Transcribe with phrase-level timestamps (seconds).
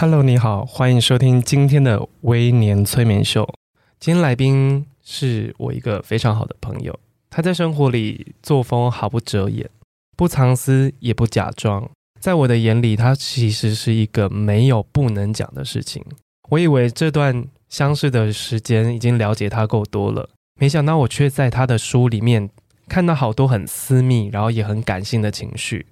[0.00, 3.52] Hello，你好，欢迎收听今天的微年催眠秀。
[3.98, 6.96] 今天来宾是我一个非常好的朋友，
[7.28, 9.68] 他在生活里作风毫不遮掩，
[10.16, 11.90] 不藏私也不假装。
[12.20, 16.04] 在我的眼里，他其实是一个没有不能讲的事情。
[16.50, 20.30] 我以为这段相识的时间已经了解他够多了，
[20.60, 22.48] 没想到我却在他的书里面
[22.86, 25.86] 看到好多很私密，然后也很感性的情绪。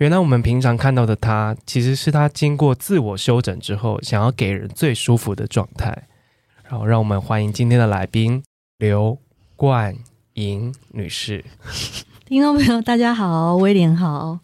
[0.00, 6.08] 原来我们平常看到的他，其实是他经过自我修整之后，想要给人最舒服的状态。
[6.64, 8.42] 然后，让我们欢迎今天的来宾
[8.78, 9.18] 刘
[9.56, 9.94] 冠
[10.32, 11.44] 莹女士。
[12.24, 14.38] 听众朋友，大家好，威廉好。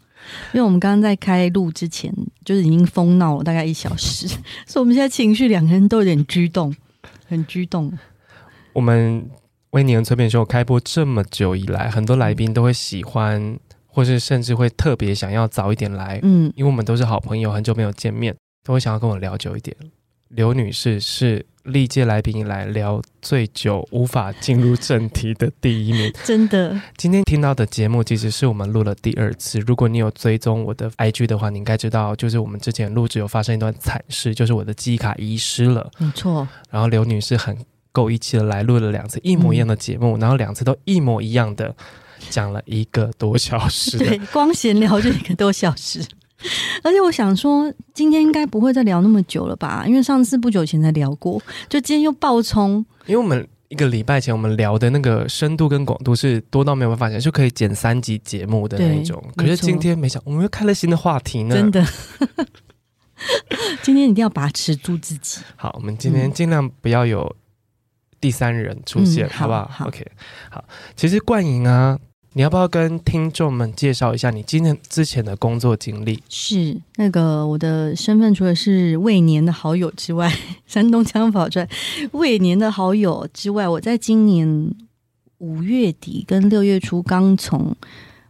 [0.52, 2.12] 因为我们刚刚在开录之前，
[2.44, 4.28] 就是已经疯闹了大概一小时，
[4.68, 6.76] 所以我们现在情绪两个人都有点激动，
[7.28, 7.90] 很激动。
[8.74, 9.26] 我们
[9.70, 13.58] 微年催眠秀开播这么久以来，很多来宾都会喜欢。
[13.96, 19.74] 或是甚至会特别想要早一点来，嗯，因为我们都是好朋友，很久没有见面，都会想要跟我聊久一点。
[20.28, 26.78] 刘女士是历届来宾以来聊最久、无法进入正题的第一名， 真的。
[26.98, 29.58] 今天听到的节目其实是我们录了第二次。
[29.60, 36.46] 如果你有追踪我的 IG 的话，你应该知道，就是我们之前录制有发生一段惨事，就是我的记忆卡遗失了，没错。
[36.68, 37.56] 然后刘女士很
[37.92, 41.74] 够义气的来录了两次一模一样的节目，嗯，然后两次都一模一样的。
[42.30, 46.00] 讲了一个多小时，对，光闲聊就一个多小时。
[46.84, 49.84] 而且我想说，今天应该不会再聊那么久了吧？
[49.86, 52.84] 因为上次不久前才聊过，就今天又爆冲。
[53.06, 59.20] 因为我们一个礼拜前我们聊的那个深度跟广度是多到没有办法想，就可以剪三集节目的那种。
[59.34, 61.54] 可是今天没想，我们又开了新的话题呢。
[61.54, 61.82] 真的，
[63.82, 65.40] 今天一定要把持住自己。
[65.56, 67.34] 好，我们今天尽量不要有
[68.20, 70.06] 第三人出现，嗯、好不好，好？OK，
[70.50, 70.62] 好。
[70.94, 71.98] 其实冠莹啊。
[72.36, 76.22] 你要不要跟听众们介绍一下你今年之前的工作经历？
[76.28, 80.30] 是那个我的身份，除了是未年的好友之外，
[80.68, 81.66] 山东枪跑出来
[82.12, 84.70] 未年的好友之外，我在今年
[85.38, 87.74] 五月底跟六月初刚从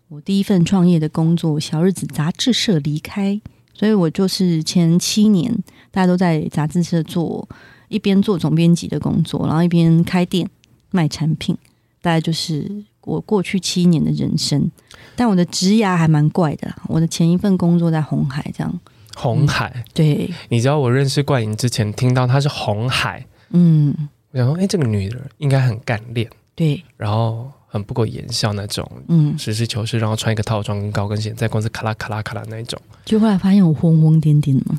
[0.06, 3.41] 我第一份创业的工作小日子杂志社离开，
[3.75, 5.53] 所以我就是前七年
[5.91, 7.49] 大家都在杂志社做，
[7.88, 10.49] 一边做总编辑的工作，然后一边开店
[10.93, 11.59] 卖产品，
[12.00, 12.84] 大概就是。
[13.06, 14.71] 我过去七年的人生，
[15.15, 16.71] 但我的职涯还蛮怪的。
[16.89, 18.81] 我的前一份工作在红海，这样。
[19.15, 20.31] 红海、嗯，对。
[20.50, 23.94] 你知道我认识冠莹之前，听到她是红海，嗯，
[24.33, 32.78] 我想说，哎、欸，这个女人应该很干练，对，然后很不苟言笑那种，嗯，实事求是，然后穿一个套装跟高跟鞋，在公司卡拉卡拉卡拉那一种。
[33.05, 34.78] 就后来发现我疯疯癫癫的嘛。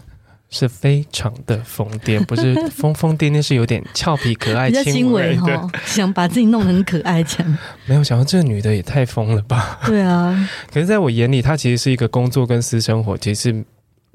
[0.50, 7.58] 是非常的疯癫，不是 疯疯癫癫，是有点俏皮可爱、轻微哈，想把自己弄得很可爱这样。
[7.86, 9.80] 没有想到这个女的也太疯了吧？
[9.86, 13.66] 对啊， 可是在我眼里，她其实是一个工作跟私生活其实是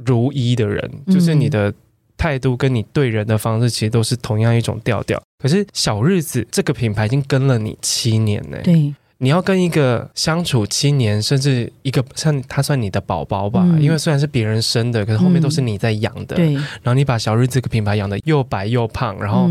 [0.05, 1.73] 如一的人，就是你的
[2.17, 5.23] 态度跟你对人的方式，其实都是同样一种调调。
[5.39, 8.95] 可是小日子这个品牌已经跟了你七年呢、欸，对。
[9.23, 16.35] 你要跟一个相处七年，甚至一个像他算你的宝宝吧，嗯，因为虽然是别人生的，可是后面都是你在养的。
[16.35, 19.49] 对，然后你把小日子这个品牌养得又白又胖，然后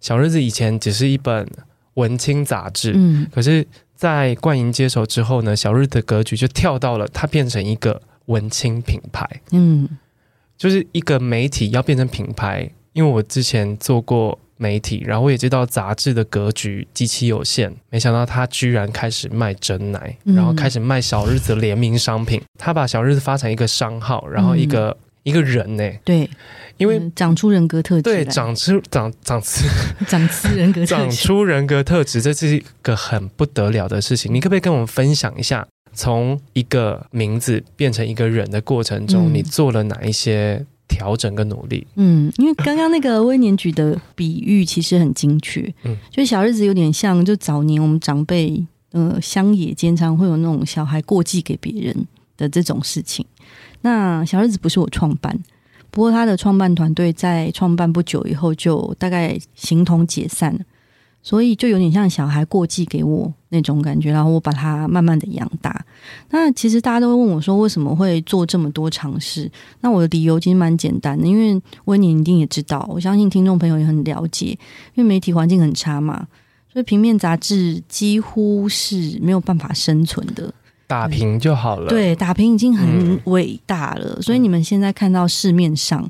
[0.00, 1.48] 小日子以前只是一本
[1.94, 9.88] 文青杂志，嗯，可是，在冠莹接手之后呢，小日子的格局就跳到了它变成一个文青品牌，嗯，
[10.58, 14.36] 就是一个媒体要变成品牌，因为我之前做过。
[14.62, 22.40] 媒体，然后我也知道杂志的格局极其有限，没想到他居然开始卖真奶，然后开始卖小日子联名商品。
[22.56, 25.90] 他把小日子发展一个商号，然后一个、嗯、一个人呢？
[26.04, 26.30] 对，
[26.76, 29.64] 因为长出人格特质，对，长出长长出
[30.06, 34.32] 长出人格，长出人格特质，这是一个很不得了的事情。
[34.32, 40.64] 你可不可以跟我们分享一下，从一个名字变成一个人的过程中，嗯、你做了哪一些？
[40.92, 52.06] 调整跟努力，嗯，因为刚刚那个微年举的比喻其实很精确，嗯，就小日子有点像，就早年我们长辈，呃，乡野间常会有那种小孩过继给别人
[52.36, 53.24] 的这种事情。
[53.80, 55.36] 那小日子不是我创办，
[55.90, 60.60] 不过他的创办团队在创办不久以后就大概形同解散了，
[61.22, 65.84] 所以就有点像小孩过继给我那种感觉，然后我把它慢慢的养大。
[66.30, 69.50] 那其实大家都会问我说，为什么会做这么多尝试？
[69.80, 74.46] 那我的理由其实蛮简单的，因为威廉一定也知道，我相信听众朋友也很了解，
[74.94, 76.26] 因为媒体环境很差嘛，
[76.72, 80.52] 所以平面杂志几乎是没有办法生存的。
[80.88, 84.14] 打平就好了，对，打平已经很伟大了。
[84.16, 86.06] 嗯、所以你们现在看到市面上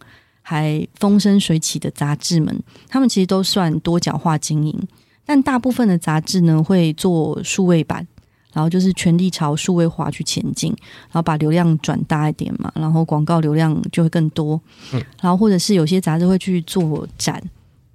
[0.52, 2.54] 还风生水起的杂志们，
[2.88, 4.78] 他们其实都算多角化经营。
[5.25, 8.06] 但大部分的杂志呢，会做数位版，
[8.52, 10.70] 然后就是全力朝数位化去前进，
[11.10, 14.60] 然后把流量转大一点嘛，然后广告流量就会更多。
[14.93, 17.43] 嗯，然后或者是有些杂志会去做展，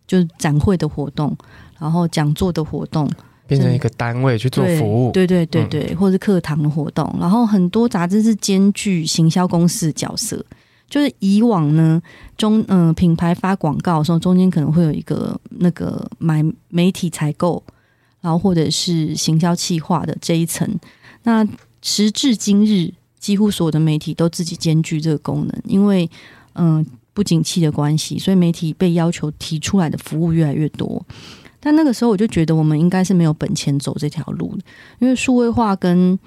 [0.07, 1.35] 就是展会的活动，
[1.77, 3.07] 然后讲座的活动，
[3.45, 5.11] 变成一个单位去做服务。
[5.11, 7.13] 对对对对或者课堂的活动。
[7.19, 10.43] 然后很多杂志是兼具行销公司的角色。
[10.89, 12.01] 就是以往呢，
[12.37, 17.61] 中嗯、品牌发广告的时候，中间可能会有一个那个买媒体采购，
[18.21, 20.67] 然后或者是行销企划的这一层。
[21.23, 21.45] 那
[21.81, 26.09] 时至今日，几乎所有的媒体都自己兼具这个功能，因为
[26.53, 31.05] 嗯、不景气的关系，所以媒体被要求提出来的服务越来越多。
[31.59, 34.57] 但那个时候我就觉得，我们应该是没有本钱走这条路，
[34.99, 36.17] 因为数位化跟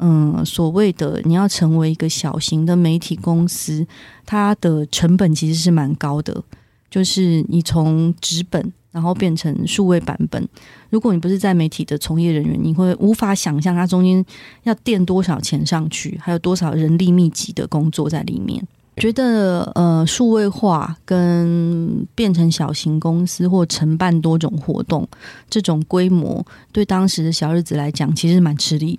[0.00, 3.86] 嗯，所谓的你要成为一个小型的媒体公司，
[4.26, 6.42] 它的成本其实是蛮高的。
[6.90, 10.48] 就是你从纸本然后变成数位版本，
[10.88, 14.24] 如果你不是在媒体的从业人员，你会无法想象它中间
[14.64, 18.66] 要垫多少钱上去，还有多少人力密集的工作在里面。
[18.96, 25.06] 觉得呃，数位化跟变成小型公司或承办多种活动
[25.48, 28.98] 这种规模，对当时的小日子来讲，其实蛮吃力。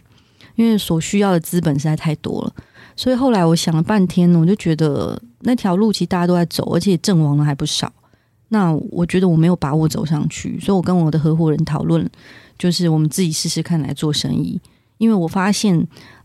[0.55, 2.53] 因为所需要的资本实在太多了，
[2.95, 7.91] 所以后来我想了半天，我就觉得那条路其实大家都在走，而且阵亡了还不少。
[8.49, 12.05] 那我觉得我没有把握走上去，所以我跟我的合伙人讨论，
[12.57, 14.59] 就是我们自己试试看来做生意。
[14.97, 15.75] 因为我发现，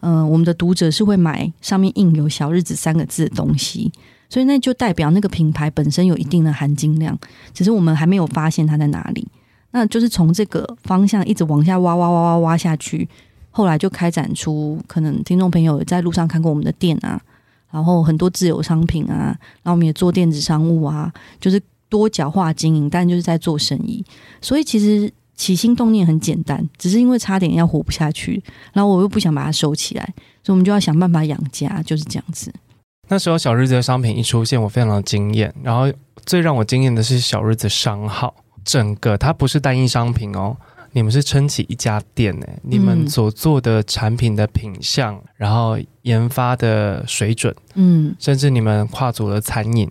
[0.01, 3.91] 嗯、呃，我们的读者是会买上面印有“小日子”三个字的东西，
[4.29, 7.19] 所以那就代表那个品牌本身有一定的含金量，
[7.55, 9.27] 只是我们还没有发现它在哪里。
[9.71, 13.09] 那就是从这个方向一直往下挖挖挖挖挖下去。
[13.57, 17.19] 后来就开展出，可能听众朋友在路上看过我们的店啊，
[17.71, 21.11] 然后很多自有商品啊，然后我们也做电子商务啊，
[21.41, 21.59] 就是
[21.89, 24.05] 多角化经营，但就是在做生意。
[24.43, 28.43] 所以其实起心动念很简单，只是因为差点要活不下去，
[28.75, 30.05] 然后我又不想把它收起来，
[30.43, 32.53] 所以我们就要想办法养家，就是这样子。
[33.09, 35.51] 那时候小日子的商品一出现，我非常的惊艳。
[35.63, 35.91] 然后
[36.27, 38.35] 最让我惊艳的是小日子商号，
[38.67, 40.55] 整个它不是单一商品哦。
[40.97, 42.47] 你们是撑起一家店呢？
[42.63, 49.87] 你们所做的产品的品相，嗯、然后研发的水准，嗯，甚至你们跨足了餐饮，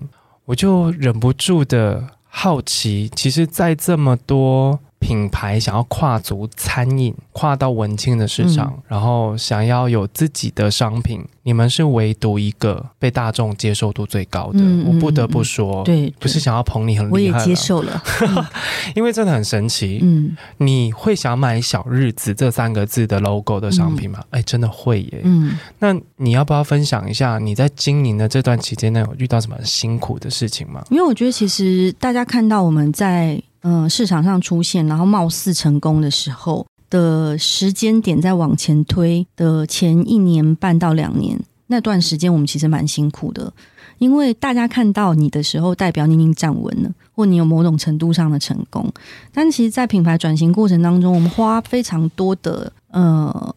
[0.45, 4.79] 我就忍不住的好奇，其实，在这么多。
[5.05, 14.57] 品牌想要跨足餐饮，跨到文青的市场，嗯、然后想要有自己的商品，你们是唯独一个被大众接受度最高的。
[14.59, 18.01] 嗯、我不得不说，对，不是想要捧你很厉害，我也接受了，
[18.95, 19.99] 因为真的很神奇。
[20.01, 24.23] 嗯，你会想买“小日子”这三个字的 logo 的商品吗？
[24.31, 25.21] 哎、嗯，真的会耶。
[25.23, 30.83] 嗯，那你要不要分享一下你在经营的这段期间内有遇到什么辛苦的事情吗？
[30.89, 33.39] 因为我觉得其实大家看到我们在。
[33.67, 43.51] 嗯，市场上出现，然后貌似成功的时候的时间点，再往前推的前一年半到两年那段时间，我们其实蛮辛苦的，
[43.97, 48.87] 因为大家看到你的时候，代表你已经站稳了，或你有某种程度上的成功。
[49.33, 53.55] 但其实，在品牌转型过程当中，我们花非常多的呃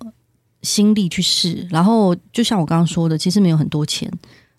[0.62, 4.10] 心力去试，然后就像我刚刚说的，其实没有很多钱。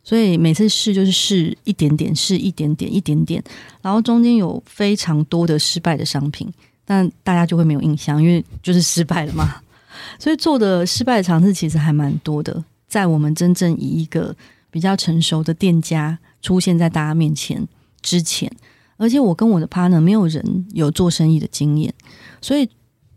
[0.09, 3.43] 所以每次试就是试一点点，试一点点，一点点，
[3.79, 6.51] 然后中间有非常多的失败的商品，
[6.83, 9.61] 但大家就会没有印象，因为就是失败了嘛。
[10.17, 14.35] 所以做的失败的尝试其实还蛮多的，在我们真正以一个
[14.71, 17.63] 比较成熟的店家出现在大家面前
[18.01, 18.51] 之前，
[18.97, 21.93] 而且我跟我的 partner 没有人有做生意的经验，
[22.41, 22.67] 所以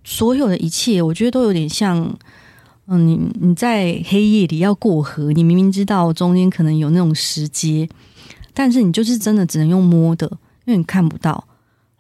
[0.04, 2.14] 所有的一切，我觉得都有点像。
[2.86, 7.88] 嗯，你你在黑夜里要过河，你明明知道中间可能有那种石阶，
[8.52, 10.26] 但是你就是真的只能用摸的，
[10.64, 11.46] 因为你看不到，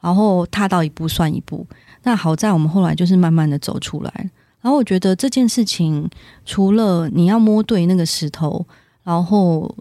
[0.00, 1.66] 然后踏到一步算一步。
[2.02, 6.10] 那好在我们后来就是慢慢的走出来，然后我觉得这件事情
[6.44, 8.66] 除了你要摸对那个石头，
[9.04, 9.72] 然后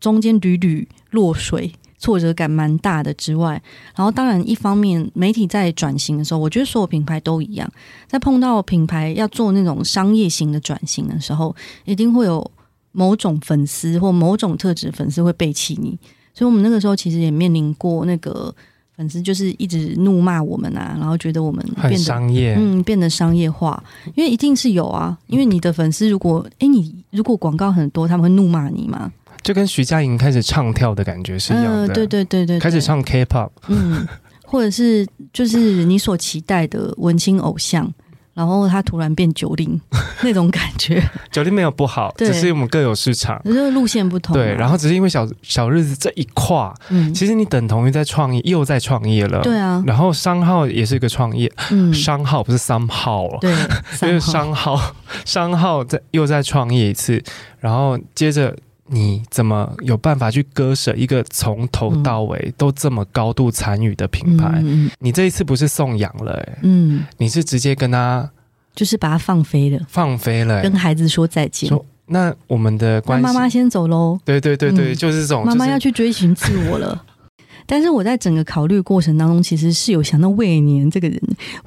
[0.00, 1.72] 中间屡屡落水。
[2.00, 3.62] 挫折感蛮大的之外，
[3.94, 7.70] 然后当然一方面媒体在转型的时候，我觉得所有品牌都一样，
[8.08, 11.54] 在碰到品牌要做那种商业型的转型的时候，
[11.84, 12.50] 一定会有
[12.92, 15.96] 某种粉丝或某种特质粉丝会背弃你，
[16.32, 18.52] 所以我们那个时候其实也面临过那个
[18.96, 23.82] 粉丝就是一直怒骂我们啊，然后觉得我们很商业，嗯，变得商业化，
[24.14, 29.12] 因为一定是有啊，因为你的粉丝如果，哎，你如果广告很多，他们会怒骂你吗？
[29.42, 34.06] 就跟徐佳莹开始唱跳的感觉是一样的，嗯、对，对对对对，开始唱 K-pop，嗯，
[34.44, 37.92] 或者是就是你所期待的文青偶像。
[38.32, 39.78] 然后他突然变九零
[40.22, 44.32] 那种感觉，九零没有不好，只是我们各有市场，只是路线不同。
[44.34, 49.42] 对，然后只是因为小小日子这一跨，嗯，其实你等同于在创业，又在创业了。
[49.42, 53.26] 对啊，然后商号也是一个创业，嗯，商号不是三号。
[53.28, 53.54] 了，对，
[54.00, 54.80] 就是商号，
[55.26, 57.22] 商号 在又在创业一次，
[57.58, 58.56] 然后接着。
[58.92, 64.60] 你怎么有办法去割舍一个从头到尾都这么高度参与的品牌？
[64.64, 68.28] 嗯、你这一次不是送养了、欸，嗯，你是直接跟他，
[68.74, 71.68] 就是把他放飞了，放飞了、欸，跟孩子说再见。
[71.68, 74.18] 说那我们的关系，妈妈先走喽。
[74.24, 77.04] 对对对对，嗯、就是这种，妈妈要去追寻自我了。
[77.66, 81.20] 但是我在整个考虑过程当中，其实是有想到魏年这个人，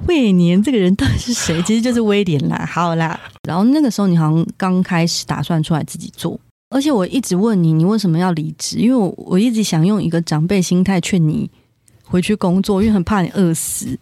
[0.06, 1.60] 魏年这个人到底是谁？
[1.64, 2.68] 其实就是威廉啦。
[2.70, 6.38] 好啦，然后那个时候你好像刚开始打算出来自己做。
[6.70, 8.78] 而且我一直问你，你为什么要离职？
[8.78, 11.48] 因为我我一直想用一个长辈心态劝你
[12.04, 13.98] 回去工作，因为很怕你饿死。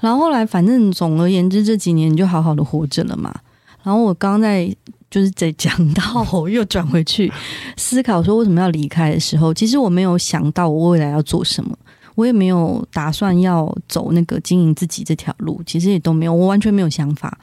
[0.00, 3.34] 然后后来，反正总而言之，这几年你就好好的活着了嘛。
[3.82, 4.74] 然后我刚在
[5.10, 7.30] 就是在讲到，我又转回去
[7.76, 11.76] 思考说为什么要离开的时候，其实我没有想到我未来要做什么，
[12.14, 17.38] 我也没有打算要走那个经营自己这条路，其实也都没有，我完全没有想法。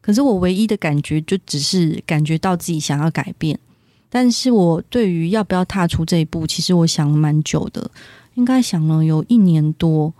[0.00, 3.58] 可是我唯一的感觉就只是感觉到自己想要改变。
[4.14, 7.90] 但是我对于要不要踏出这一步，其实我想了蛮久的，
[8.34, 10.12] 应该想了有一年多。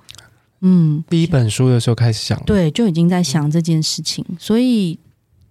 [0.63, 4.99] 嗯，第一本书的时候开始想，对，就已经在想这件事情，所以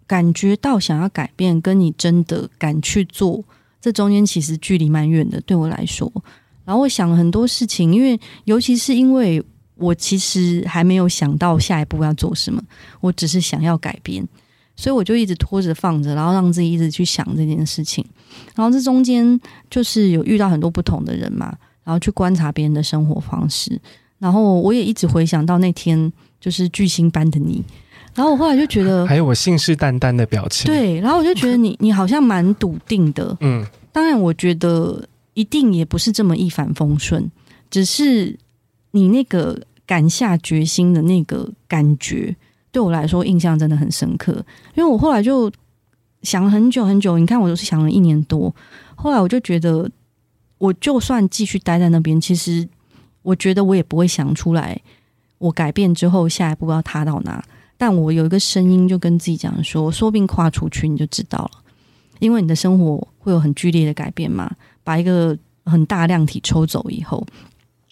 [0.07, 3.43] 感觉到想要改变，跟你真的敢去做，
[3.79, 6.11] 这中间其实距离蛮远的，对我来说。
[6.65, 9.43] 然后我想了很多事情，因为尤其是因为
[9.75, 12.59] 我其实还没有想到下一步要做什么，
[13.01, 14.27] 我只是想要改变。
[14.81, 18.03] 所以我就一直拖着放着，然后让自己一直去想这件事情。
[18.55, 23.79] 然后这中间就是有遇到很多不同的人嘛，然后去观察别人的生活方式。
[24.17, 27.63] 然后我也一直回想到那天就是巨星般的你。
[28.15, 30.65] 然后我后来就觉得，还有我信誓旦旦的表情。
[30.65, 33.37] 对，然后我就觉得你你好像蛮笃定的。
[33.41, 37.29] 嗯，当然我觉得一定也不是这么一帆风顺，
[37.69, 38.35] 只是
[38.89, 42.35] 你那个敢下决心的那个感觉。
[42.71, 44.31] 对我来说印象真的很深刻，
[44.75, 45.51] 因为我后来就
[46.23, 47.17] 想了很久很久。
[47.17, 48.53] 你看，我都是想了一年多。
[48.95, 49.89] 后来我就觉得，
[50.57, 52.67] 我就算继续待在那边，其实
[53.23, 54.79] 我觉得我也不会想出来，
[55.37, 57.43] 我改变之后下一步要踏到哪。
[57.77, 61.51] 但我有一个声音就跟自己讲说，说不定跨出去你就知道了，
[62.19, 64.49] 因为你的生活会有很剧烈的改变嘛。
[64.83, 67.25] 把一个很大量体抽走以后。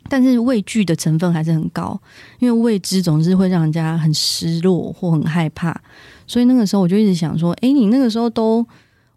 [0.08, 2.00] 但是畏惧的成分还是很高，
[2.39, 5.75] 因为未知总是会让人家很失落或很害怕，
[6.25, 8.65] 所以那个时候我就一直想说：“诶，你那个时候都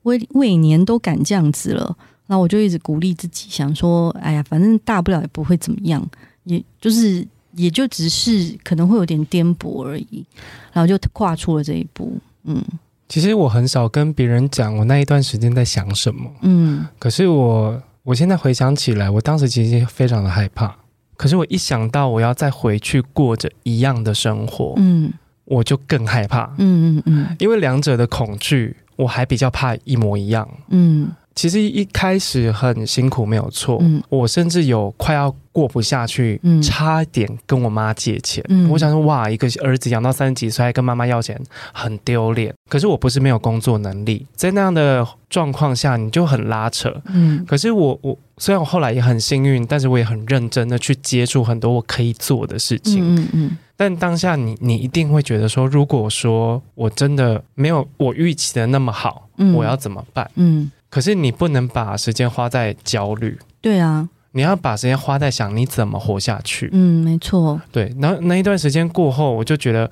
[0.02, 1.96] 未未年都敢这样子了，
[2.26, 6.04] 然后我就一直鼓励自己，想说：哎呀，反正大不了也不会怎么样，
[6.44, 10.24] 也就是也就只是可能会有点颠簸而已，
[10.72, 12.18] 然后就跨出了这一步。
[12.44, 12.60] 嗯，
[13.08, 20.74] 其实我很少跟别人讲我那一段时间在想什么，嗯，可是我我现在回想起来，我当时其实非常的害怕。
[21.16, 25.12] 可是我一想到我要再回去过着一样的生活，嗯，
[25.44, 31.10] 我就更害怕，嗯嗯嗯，因为两者的恐惧，我还比较怕一模一样，嗯。
[31.34, 41.40] 其实一开始很辛苦，没有错，嗯，我甚至有快要过不下去，嗯，差点跟我妈借钱，嗯，我想说，哇，一个儿子养到三十几岁还跟妈妈要钱，
[41.72, 42.54] 很丢脸。
[42.68, 47.44] 可是我不是没有工作能力，在那样的状况下，你就很拉扯，嗯。
[47.46, 53.56] 可是我我虽然我后来也很幸运，但是我也很认真的去接触很多我可以做的事情，嗯嗯。
[53.76, 60.30] 但当下你你一定会觉得说，如果说我真的没有我预期的那么好，嗯，我要怎么办？
[60.36, 60.70] 嗯。
[60.92, 66.68] 可是你不能把时间花在焦虑，对啊，你要把时间花在想你怎么活下去。
[66.70, 67.58] 嗯，没错。
[67.72, 69.90] 对，然后那一段时间过后，我就觉得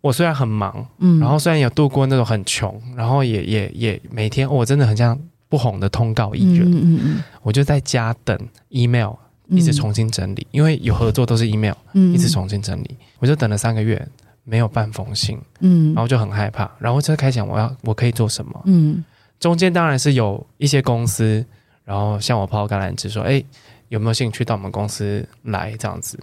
[0.00, 5.18] 我虽然很忙，嗯，然后虽然有度过那种很穷，然后也也也每天我真的很像
[5.50, 8.34] 不红的通告艺人，嗯嗯嗯，我就在家等
[8.70, 9.12] email
[9.48, 14.02] 一直重新整理，嗯，因为有合作都是 email，嗯，一直重新整理，我就等了三个月
[14.44, 19.04] 没有半封信，嗯，然后就很害怕，然后就开始想我要我可以做什么，嗯。
[19.40, 21.44] 中间当然是有一些公司，
[21.84, 23.42] 然后向我抛橄榄枝说：“哎，
[23.88, 26.18] 有没有兴趣到我们公司来这样子？”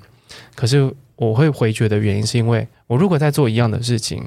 [0.56, 4.22] 可是我会回绝的原因是因为我如果在做一样的事情，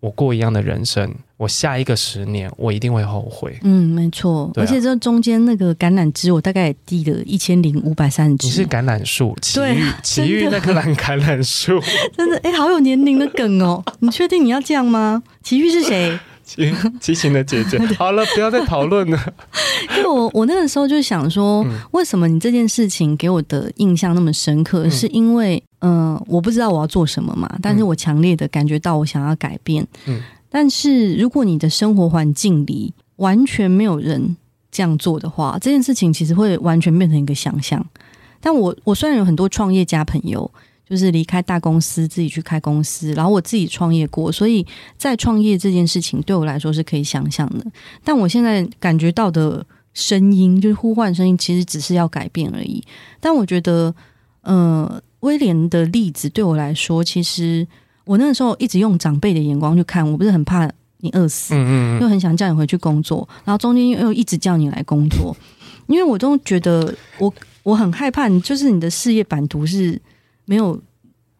[0.00, 3.58] 我过一样的人生，我下一个十年我一定会后悔。
[3.64, 4.44] 嗯，没错。
[4.44, 8.46] 啊、而且这中间那个橄榄枝，我大概也递了一千零五百三十枝。
[8.46, 11.80] 你是橄榄树，奇遇对，奇遇 那棵橄橄榄树，
[12.16, 13.82] 真的 哎、欸，好有年龄的梗哦！
[13.98, 15.24] 你确定你要这样吗？
[15.42, 16.16] 奇遇是谁？
[16.48, 17.78] 奇奇琴的姐姐。
[17.98, 19.34] 好了，不要再讨论了。
[19.96, 24.86] 因为我我那个时候就想说，为什么你这件事情给我的印象那么深刻？
[24.86, 29.86] 嗯、是因为嗯、呃，我不知道我要做什么嘛，但是我强烈的感觉到我想要改变。
[30.06, 30.20] 嗯。
[30.50, 34.34] 但是，如果你的生活环境里完全没有人
[34.72, 37.84] 这样做的话，这件事情其实会完全变成一个想象。
[38.40, 40.50] 但我我虽然有很多创业家朋友，
[40.88, 44.66] 就是离开大公司自己去开公司，然后我自己创业过，所以
[44.96, 47.64] 在创业这件事情对我来说是可以想象的。
[48.02, 49.64] 但我现在感觉到的
[49.94, 52.82] 声音，就是呼唤声音，其实只是要改变而已。
[53.20, 53.94] 但我觉得，
[54.42, 57.66] 呃，威廉的例子对我来说，其实。
[58.08, 60.66] 我那个时候一直用长辈的眼光去看，我不是很怕
[61.00, 65.36] 你饿死，嗯嗯，又很想叫你回去工作，然后中间又一直叫你来工作，
[65.88, 67.30] 因为我都觉得我
[67.62, 70.00] 我很害怕你，就是你的事业版图是
[70.48, 70.76] 没有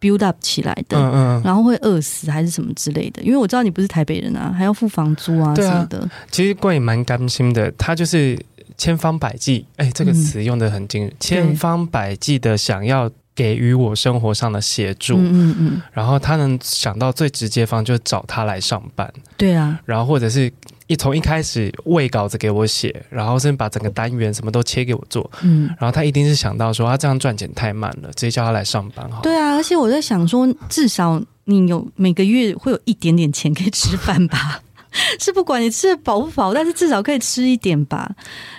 [0.01, 5.99] build up 起来的，嗯嗯，然后会饿死还是什么之类的，因为我知道你不是台北人啊，还要付房租啊什么的。
[5.99, 8.39] 啊、其实怪也蛮甘心的，他就是
[8.77, 13.11] 千方百计，哎，这个词用的很精，嗯、千方百计的想要。
[13.39, 20.53] 给予我生活上的协助，嗯嗯嗯，然后他能想到最直接方就是找他来上班，对啊，然后或者是
[20.89, 29.23] 一从一开始喂稿子给我写，然后甚至把整个单元什么都切给我做，嗯，然后他一定是想到说他这样赚钱太慢了，直接叫他来上班好。
[29.23, 34.63] 对啊，而且我在想说，至少你有每个月会有一点点钱可以吃饭吧。
[35.21, 38.11] 是不管你吃的饱不饱，但是至少可以吃一点吧。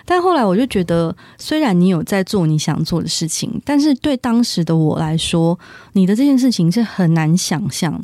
[0.05, 5.57] 但后来我就觉得，虽然你有在做你想做的事情，但是对当时的我来说，
[5.93, 7.99] 你的这件事情是很难想象。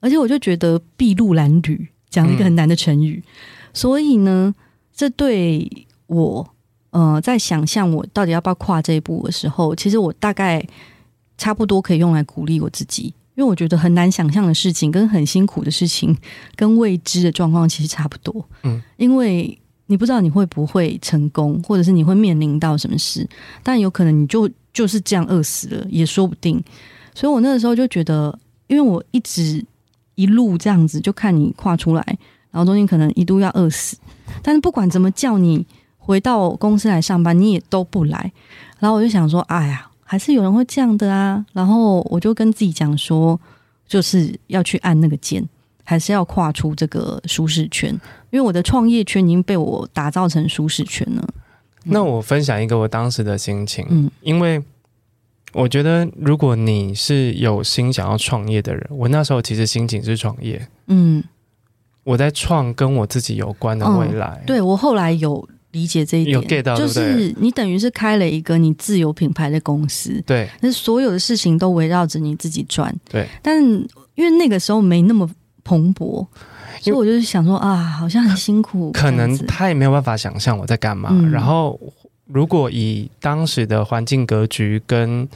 [0.00, 3.22] 而且我就觉得筚路蓝缕，讲了一个很难的成语。
[3.22, 3.32] 嗯、
[3.76, 4.54] 所以呢，
[4.94, 6.48] 这对我，
[6.92, 10.66] 呃，在想象我到底要不要跨这一步的时候，其实我大概
[11.36, 13.12] 差不多可以用来鼓励我自己。
[13.34, 16.16] 因为我觉得很难想象的事情，跟很辛苦的事情，
[16.54, 18.48] 跟未知的状况其实差不多。
[18.62, 23.28] 嗯，因为你不知道你会不会成功，或者是你会面临到什么事，
[23.62, 26.64] 但有可能你就就是这样饿死了，也说不定。
[27.14, 29.62] 所以我那个时候就觉得，因为我一直
[30.14, 32.18] 一路这样子，就看你跨出来，
[32.50, 33.96] 然后中间可能一度要饿死，
[34.42, 35.66] 但是不管怎么叫你
[35.98, 38.32] 回到公司来上班，你也都不来。
[38.78, 39.90] 然后我就想说，哎呀。
[40.08, 43.36] 还是有人会这样的啊，然后我就跟自己讲说，
[43.88, 45.44] 就是要去按那个键，
[45.82, 47.90] 还是要跨出这个舒适圈，
[48.30, 51.28] 因为我的创业圈已经被我打造成舒适圈了。
[51.82, 54.62] 那我分享一个我当时的心情，嗯，因为
[55.52, 61.20] 我觉得如果你是有心想要创业的人，我那时候其实心情是创业，嗯，
[62.06, 64.40] 我在创跟我自己有关的未来。
[64.40, 65.46] 嗯，对，我后来有。
[65.72, 73.28] 理解这一点，有 get 到，就是你等于是开了一个你自有品牌的公司，对，那所有的事情都围绕着你自己转，对。
[73.42, 73.62] 但
[74.14, 75.28] 因为那个时候没那么
[75.64, 76.26] 蓬勃，
[76.80, 78.90] 所以我就是想说啊，好像很辛苦。
[78.92, 81.10] 可能他也没有办法想象我在干嘛。
[81.12, 81.78] 嗯、然后，
[82.24, 85.28] 如果以当时的环境格局跟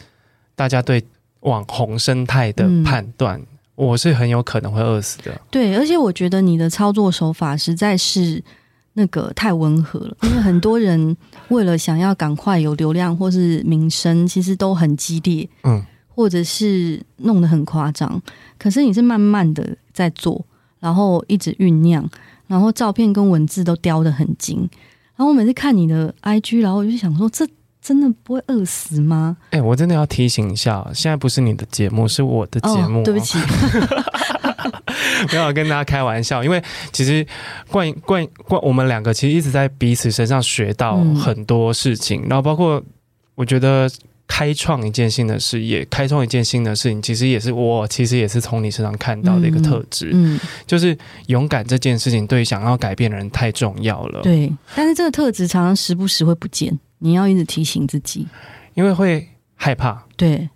[0.54, 1.04] 大家对
[1.40, 3.46] 网红生态的判断，嗯、
[3.86, 5.40] 我是很有可能会饿死的。
[5.50, 8.42] 对，而且我觉得你的操作手法实在是。
[8.94, 11.16] 那个太温和了，因为很多人
[11.48, 18.20] 为了想要赶快有流量或是名声，其实都很激烈，嗯，或者是弄得很夸张。
[18.58, 20.44] 可是你是慢慢的在做，
[20.80, 22.06] 然后一直酝酿，
[22.48, 24.68] 然后照片跟文字都雕得很精。
[25.14, 27.46] 然后我每次看你的 IG，然后我就想说，这
[27.82, 29.36] 真的不会饿死吗？
[29.50, 33.38] 哎、欸，我真的要提醒一下，现在不是你的节目，是我的节目，哦，对不起。
[35.32, 36.62] 没有跟大家开玩笑，因为
[36.92, 37.26] 其实
[37.70, 42.82] 冠冠冠，我们两个其实一直在彼此身上学到很多事情，嗯、然后包括
[43.34, 43.90] 我觉得
[44.26, 58.26] 开创一件新的事业，开创一件新的事情，其实也是我其实也是从你身上看到的一个特质，嗯，嗯就是勇敢这件事情对想要改变的人太重要了，对，但是这个特质常常时不时会不见，你要一直提醒自己，
[58.74, 60.48] 因为会害怕，对。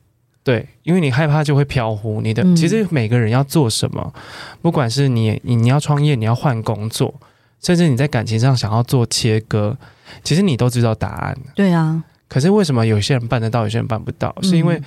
[0.44, 2.20] 对，因为你害怕就会飘忽。
[2.20, 4.12] 你的、嗯、其实每个人要做什么，
[4.61, 7.14] 不管是你你你要创业，你要换工作，
[7.62, 9.74] 甚至你在感情上想要做切割，
[10.22, 11.35] 其实你都知道答案。
[11.54, 12.04] 对啊。
[12.28, 14.37] 可是为什么有些人办得到，有些人办不到？
[14.42, 14.78] 嗯、是因为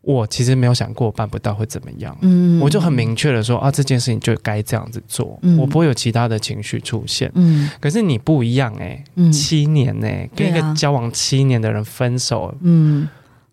[0.00, 2.16] 我其实没有想过办不到会怎么样。
[2.22, 2.58] 嗯。
[2.60, 7.30] 我就很明确的说啊，这件事情就该这样子做，嗯、我不会有其他的情绪出现。
[7.34, 7.68] 嗯。
[7.80, 12.54] 可是你不一样哎、欸，嗯、七年哎、欸，跟一个交往七年的人分手。
[12.62, 13.08] 嗯。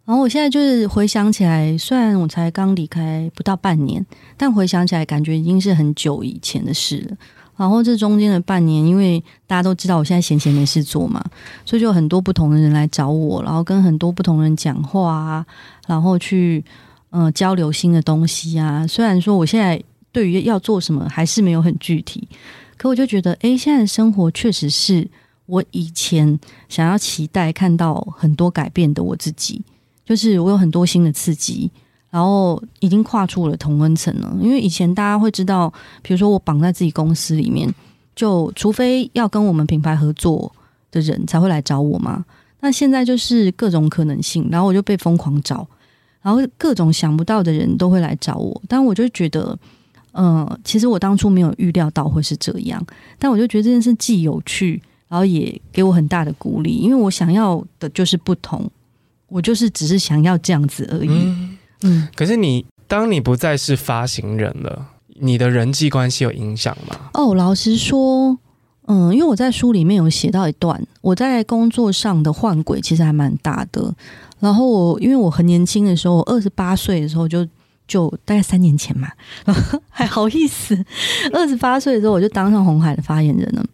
[0.06, 4.06] 然后我现在就是回想起来，虽然我才刚离开不到半年，
[4.38, 7.18] 但回想起来感觉已经是很久以前的事了。
[7.58, 11.24] 然后这中间的半年，因为大家都知道我现在闲闲没事做嘛，
[11.66, 15.46] 所以就有很多不同的人来找我，然后跟很多不同人讲话啊，
[15.88, 16.64] 然后去
[17.10, 18.86] 呃交流新的东西啊。
[18.86, 22.28] 虽然说我现在对于要做什么还是没有很具体，
[22.78, 25.08] 可我就觉得，哎，现在的生活确实是
[25.46, 29.62] 我以前想要期待看到很多改变的我自己。
[30.06, 31.72] 就是我有很多新的刺激，
[32.16, 34.38] 然后已经跨出了同温层了。
[34.40, 35.70] 因为以前大家会知道，
[36.02, 37.70] 比如说我绑在自己公司里面，
[38.16, 40.50] 就除非要跟我们品牌合作
[40.92, 42.24] 的人才会来找我嘛。
[42.62, 45.68] 那现在就是各种可能性，然后我就被疯狂找，
[46.22, 48.62] 然后各种想不到的人都会来找我。
[48.66, 49.60] 但我就觉得，
[50.14, 52.82] 呃，其实我当初没有预料到会是这样，
[53.20, 58.72] 但我就觉得这件事既有趣，然后也给我很大的鼓励，因为我想要的就是不同。
[59.28, 61.45] 我就是只是想要这样子而已。
[61.82, 64.88] 嗯，可是你当你不再是发行人了，
[65.20, 67.10] 你的人际关系有影响吗？
[67.14, 68.38] 哦，老实说，
[68.88, 73.94] 嗯，因为我在书里面有写到一段，我在工作上的换轨其实还蛮大的。
[74.40, 77.48] 然后我因为我很年轻的时候，我二十八岁的时候就
[77.88, 79.10] 就大概三年前嘛，
[79.90, 80.78] 还好意思，
[81.34, 83.66] 二十八岁的时候我就当上红海的发言人了。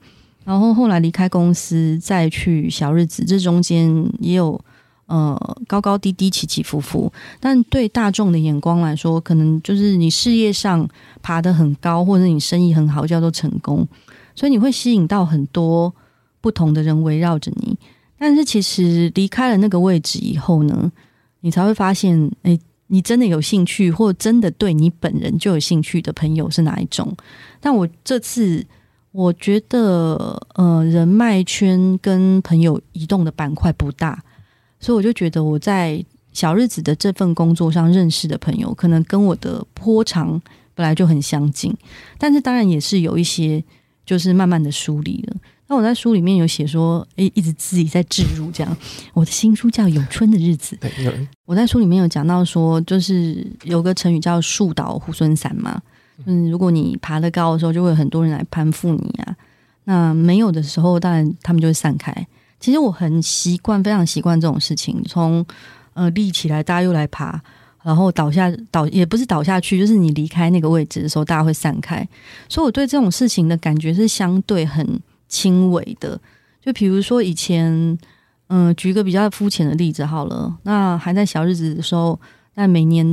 [0.44, 4.60] 然后后来离开公司，再去小日子，这中间也有。
[5.12, 10.88] 呃，高高低低，起起伏伏，但对大众的眼光来说，可能就是你事业上
[11.22, 13.86] 爬得很高，或者你生意很好，叫做成功，
[14.34, 15.94] 所以你会吸引到很多
[16.40, 17.78] 不同的人围绕着你。
[18.18, 20.90] 但是其实离开了那个位置以后呢，
[21.42, 27.14] 你才会发现，哎，你真的有兴趣，或真的对你本人就有兴趣的朋友是哪一种？
[27.60, 28.66] 但我这次
[29.12, 34.24] 我觉得，呃，人脉圈跟朋友移动的板块不大。
[34.82, 40.42] 所以我就觉得我在小日子的这份工作上认识的朋友，可能跟我的波长
[40.76, 41.74] 本来就很相近，
[42.18, 43.64] 但是当然也是有一些
[44.06, 45.36] 就是慢慢的梳理了。
[45.68, 48.78] 那我在书里面有写说，诶，一直自己在置入这样。
[49.14, 50.78] 我的新书叫《有春的日子》。
[51.46, 55.82] 我在书里面有讲到说，就是有个成语叫“树倒猢狲散”嘛，
[56.26, 59.36] 嗯，如果你爬得高的时候，就会有很多人来攀附你啊。
[59.86, 62.14] 那没有的时候，当然他们就会散开。
[62.62, 65.04] 其实我很习惯，非常习惯这种事情。
[65.06, 65.46] 从
[65.94, 67.42] 呃立起来，大家又来爬，
[67.84, 72.08] 然后倒下倒也不是倒下去，就是你离开那个位置的时候，大家会散开。
[72.48, 76.18] 所以我对这种事情的感觉是相对很轻微的。
[76.64, 77.68] 就比如说以前，
[78.50, 82.20] 嗯、呃，举个比较肤浅的例子好了，那还在小日子的时候，
[82.54, 83.04] 那每年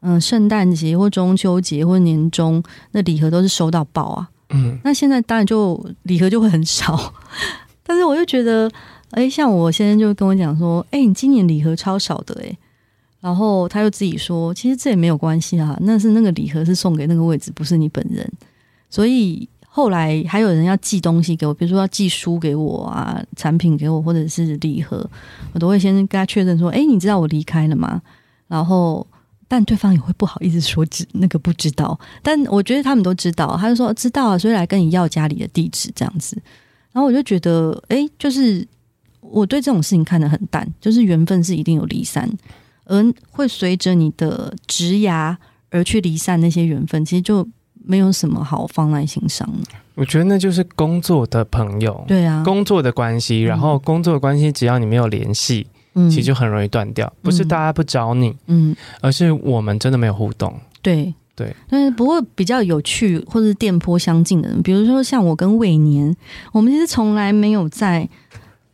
[0.00, 4.28] 嗯、呃、圣诞节或中秋节或年终，那礼盒都是收到爆啊。
[4.50, 7.14] 嗯，那现在当然就礼盒就会很少。
[7.84, 8.70] 但是我又觉得，
[9.10, 12.56] 哎，像我先生就跟我讲说，哎，你今年礼盒超少的，哎，
[13.20, 18.30] 然后他又自己说，其实这也没有关系啊，那是那个礼盒是送给那个位置，不是你本人。
[18.88, 25.08] 所以后来还有人要寄东西给我，比如说要寄书给我啊，产品给我，或者是礼盒，
[25.52, 28.00] 我都会先跟他确认说，哎，你知道我离开了吗？
[28.48, 29.06] 然后，
[29.48, 36.36] 但对方也会不好意思说知那个不知道，但我觉得他们都知道，他就说知道啊，所以来跟你要家里的地址这样子。
[36.92, 38.66] 然后我就觉得，哎，就是
[39.20, 42.30] 我对这种事情看得很淡，就是缘分是一定有离散，
[42.84, 45.34] 而会随着你的职涯
[45.70, 47.46] 而去离散那些缘分，其实就
[47.84, 49.48] 没有什么好放在心上。
[49.94, 57.10] 我觉得那就是工作的朋友，对啊，工作的关系，然后工作的关系，只要你没有联系，嗯，其实就很容易断掉。
[57.22, 61.14] 不是大家不找你，嗯，而是我们真的没有互动，对。
[61.34, 66.14] 对，但是不过比较有趣或者是电波相近的人，比如说像我跟魏年，
[66.52, 68.06] 我们其实从来没有在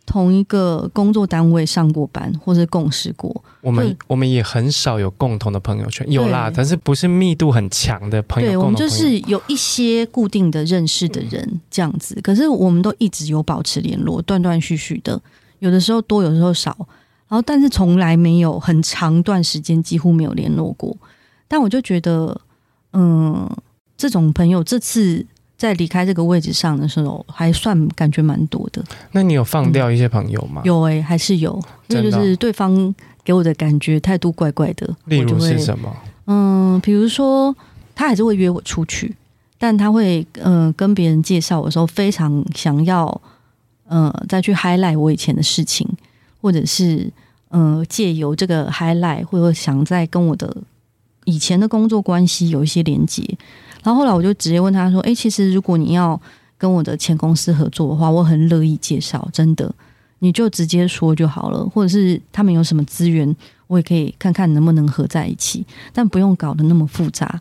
[0.04, 3.44] 同一个工作单位上过班或者共事过。
[3.60, 8.48] 我们我们也很少有共同的朋友圈，有啦，但是不是密度很强的朋友。
[8.48, 15.20] 对，我们就是有一些固定的认识的人这样子，可是我们都一直有保持联络，断断续续的，
[15.60, 16.76] 有的时候多，有的时候少，
[17.28, 20.96] 然后但是从来没有很长段时间几乎没有联络过。
[21.46, 22.40] 但我就觉得。
[22.92, 23.48] 嗯，
[23.96, 25.24] 这种朋友这次
[25.56, 28.82] 在离开这个位置上的时候，还算感觉蛮多的。
[29.12, 30.62] 那你有放掉一些朋友吗？
[30.62, 31.60] 嗯、有哎、欸，还是有。
[31.88, 34.88] 那就是对方给我的感觉态度怪怪的。
[35.06, 35.94] 例如是什么？
[36.26, 37.54] 嗯，比如说
[37.94, 39.14] 他还是会约我出去，
[39.58, 43.20] 但他会嗯、呃、跟别人介绍我的时候，非常想要
[43.88, 45.88] 嗯、呃、再去 highlight 我以前的事情，
[46.40, 47.12] 或者是
[47.50, 50.56] 嗯、呃、借由这个 highlight，或者想再跟我的。
[51.28, 53.22] 以前的工作关系有一些连接，
[53.84, 56.18] 然后后来我就直接问他说：“诶，其实如果你要
[56.56, 59.70] 跟我的前公司合作的话，我很乐意介绍，真的，
[60.20, 63.36] 你就直接说就好了，或者是他们有什么资源，
[63.66, 67.38] 我也可以看看能不能合在一起，但不用搞得那么复杂。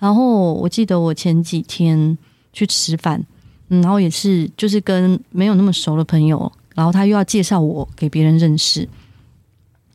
[0.00, 2.18] 然后我记得我前几天
[2.52, 3.24] 去吃饭，
[3.68, 8.88] 然后也是就是跟没有那么熟的朋友，然后他又要介绍我给别人认识，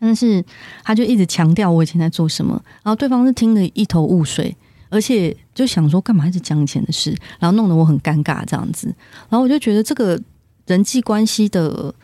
[0.03, 0.43] 但是
[0.83, 4.55] 他就一直强调我以前在做什么，然后对方是听得一头雾水，
[4.89, 8.87] 而且就想说干嘛一直讲以前的事，然后弄得我很尴尬这样子，
[9.29, 10.19] 然后我就觉得这个
[10.67, 11.95] 人际关系的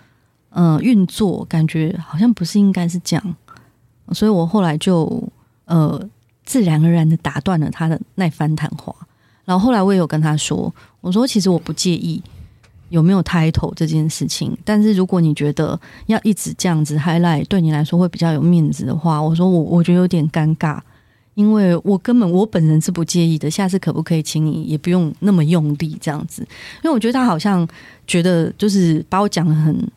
[0.52, 3.36] 呃运作感觉好像不是应该是这样，
[4.14, 5.28] 所以我后来就
[5.66, 6.10] 呃。
[6.46, 8.92] 自然而然的打断了他的那番谈话，
[9.46, 12.20] 然后后来我也有跟他说：“我说其实我不介意。
[12.90, 20.80] 有没有 title 这件事情，但是如果你觉得要一直这样子 highlight 对你来说会比较有面子的话，我说我我觉得有点尴尬，
[21.36, 23.50] 因为我根本我本人是不介意的。
[23.50, 26.42] 下次可不可以请你也不用那么用力这样子？
[26.84, 27.68] 因为我觉得他好像
[28.06, 29.92] 觉得就是把我讲得很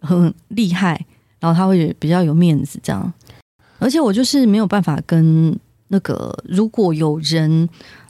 [0.00, 1.04] 很厉害，
[1.40, 3.12] 然后他会比较有面子这样，
[3.78, 5.56] 而且我就是没有办法跟。”
[5.88, 7.68] 那个，如果有人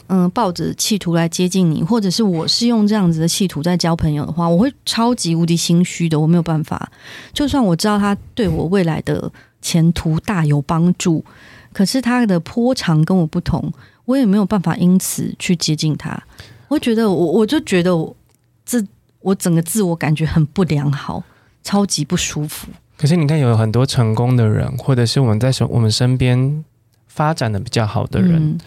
[0.09, 6.19] 嗯、呃、抱着企图来接近你，或者是我是用这样子的企图在交朋友的话，我会超级无敌心虚的。
[6.19, 6.91] 我没有办法，
[7.33, 11.25] 就算我知道他对我未来的前途大有帮助，
[11.73, 13.73] 可是他的波长跟我不同，
[14.05, 16.23] 我也没有办法因此去接近他。
[16.69, 18.17] 我觉得我我就觉得我
[18.65, 18.85] 这
[19.21, 21.23] 我整个自我感觉很不良好，
[21.63, 22.69] 超级不舒服。
[22.97, 26.65] 可是你看，有很多成功的人，或者是我们在我们身边。
[27.09, 28.59] 发展的比较好的人，嗯，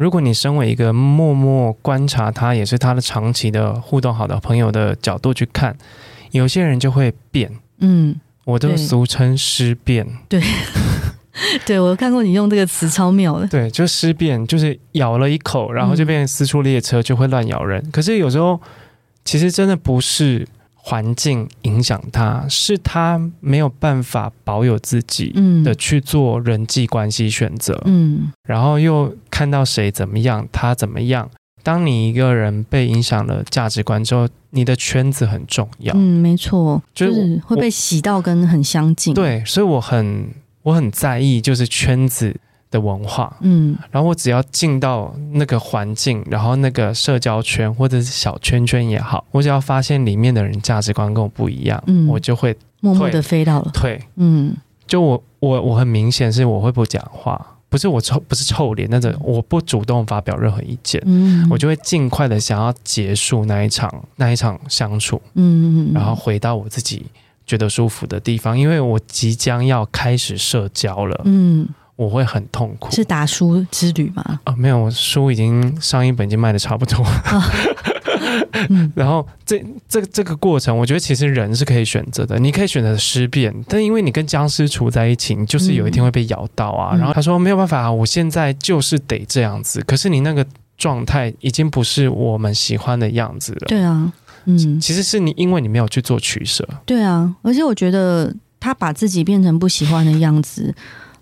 [0.00, 5.76] 如果你身为一个默默观察他，也是他的长期的互动好的朋友的角度去看，
[6.30, 7.52] 有些人就会变。
[7.80, 10.06] 嗯，我都俗称尸变。
[10.26, 10.40] 对，
[11.66, 13.46] 对我看过你用这个词超妙的。
[13.48, 17.90] 对，就尸变，就是咬了一口，然后就变成四处列车，就会乱咬人，嗯。
[17.90, 18.58] 可是有时候，
[19.26, 20.48] 其实真的不是。
[20.82, 25.30] 环境影响他，是他没有办法保有自己
[25.62, 27.80] 的去做人际关系选择。
[27.84, 31.30] 嗯，然后又看到谁怎么样，他怎么样。
[31.62, 35.94] 当你一个人被影响了价值观之后，你的圈子很重要。
[35.96, 39.14] 嗯，没错，就是会被洗到跟很相近。
[39.14, 40.28] 对，所以我很
[40.64, 42.36] 我很在意，就是圈子。
[42.70, 54.54] 的文化，嗯，然后我只要进到那个环境，然后那个社交圈或者是小圈圈也好，我只要发现里面的人价值观跟我不一样，嗯，我就会默默的飞到了对，嗯，
[54.86, 67.06] 就我我我很明显是我会不讲话，不是我臭不是臭脸，那种我不主动发表任何意见，嗯，我就会尽快的想要结束那一场那一场相处，嗯，然后回到我自己
[67.46, 71.66] 觉得舒服的地方，因为我即将要开始社交了，嗯。
[71.96, 74.40] 我会很痛苦，是打书之旅吗？
[74.44, 77.22] 啊，没有，我书已经上一本已经卖的差不多了。
[77.30, 77.42] 哦
[78.68, 86.90] 嗯、 然后这这这个过程，我觉得其实人是可以选择的，你可以选择尸变，但因为你跟僵尸处在一起，你就是有一天会被咬到啊。
[86.94, 89.82] 嗯、然后他说没有办法，我现在就是得这样子。
[89.86, 90.44] 可是你那个
[90.76, 93.66] 状态已经不是我们喜欢的样子了。
[93.68, 94.12] 对啊，
[94.46, 96.66] 嗯，其实是你因为你没有去做取舍。
[96.86, 100.74] 对啊，而且我觉得他把自己变成不喜欢的样子。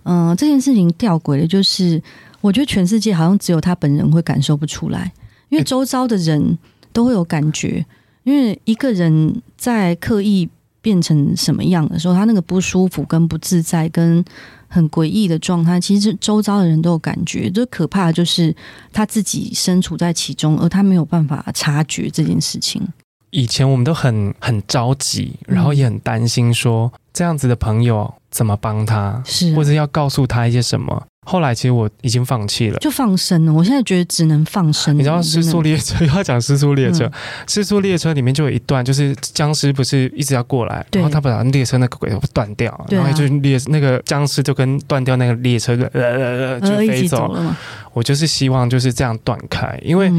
[0.04, 2.02] 嗯，这件事情吊诡的就是，
[2.40, 5.12] 我觉得全世界好像只有他本人会感受不出来，
[5.50, 6.56] 因为周遭的人
[6.98, 7.86] 都会有感觉。
[8.24, 10.48] 因为一个人在刻意
[10.82, 14.24] 变成什么样的时候，他那个不舒服、跟不自在、跟
[14.66, 17.48] 很诡异的状态，其实周遭的人都有感觉。
[17.48, 18.52] 最可怕的就是
[18.92, 22.82] 他自己身处在其中，而他没有办法察觉这件事情。
[23.30, 31.06] 以前我们都很很着急，然后也很担心说，说这样子的朋友怎么帮他，是、啊、或者要告诉他一些什么。
[31.26, 33.52] 后来其实我已经放弃了，就放生了。
[33.52, 34.96] 我现在觉得只能放生。
[34.96, 37.04] 你知道《失速列车》要讲《失速列车》，
[37.46, 47.56] 《失速列车》里面就有一段，就是僵尸不是一直要过来，然后他把列车那个轨道断掉，然后就列那个僵尸就跟断掉那个列车的呃呃呃就飞走了。
[47.92, 50.10] 我就是希望就是这样断开，因为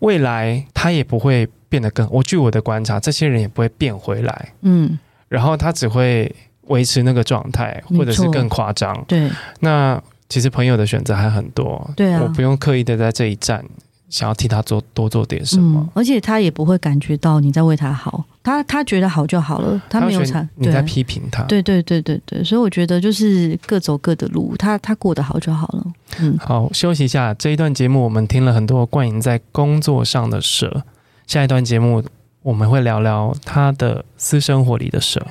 [0.00, 1.48] 未来他也不会。
[1.72, 4.98] 变得更，我据我的观察，这些人也不会变回来，嗯，
[5.30, 6.30] 然后他只会
[6.64, 9.02] 维持那个状态，或者是更夸张。
[9.08, 9.98] 对，那
[10.32, 13.62] 其实朋友的选择还很多，对啊，我不用刻意的在这一站
[14.08, 25.84] 想要替他做多做点什么，嗯，而且他也不会感觉到你在为他好，他他觉得好就好了，他没有他你在批评他，对对对对对，所以我觉得就是各走各的路，他他过得好就好了。
[26.20, 30.82] 嗯，好，休息一下，这一段节目我们听了很多冠吟在工作上的蛇。
[31.26, 32.02] 下一段节目，
[32.42, 35.26] 我们会聊聊他的私生活里的舍。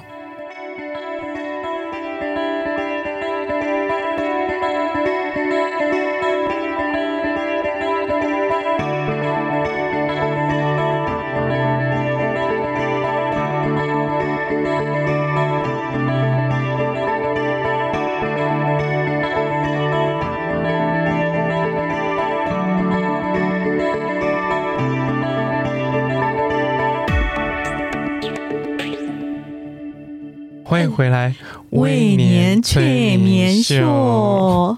[31.72, 34.78] 来微年催眠秀。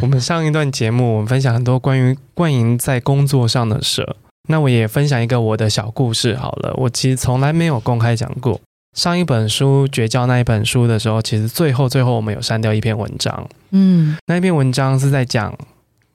[0.00, 4.16] 我们上一段节目，我们分享很多关于冠莹在工作上的事。
[4.48, 6.72] 那我也分享一个我的小故事好了。
[6.76, 8.60] 我其实从来没有公开讲过。
[8.94, 13.46] 上一本书绝交那一本书的时候，其实最后最后我们有删掉一篇文章。
[13.70, 15.54] 嗯，那一篇文章是在讲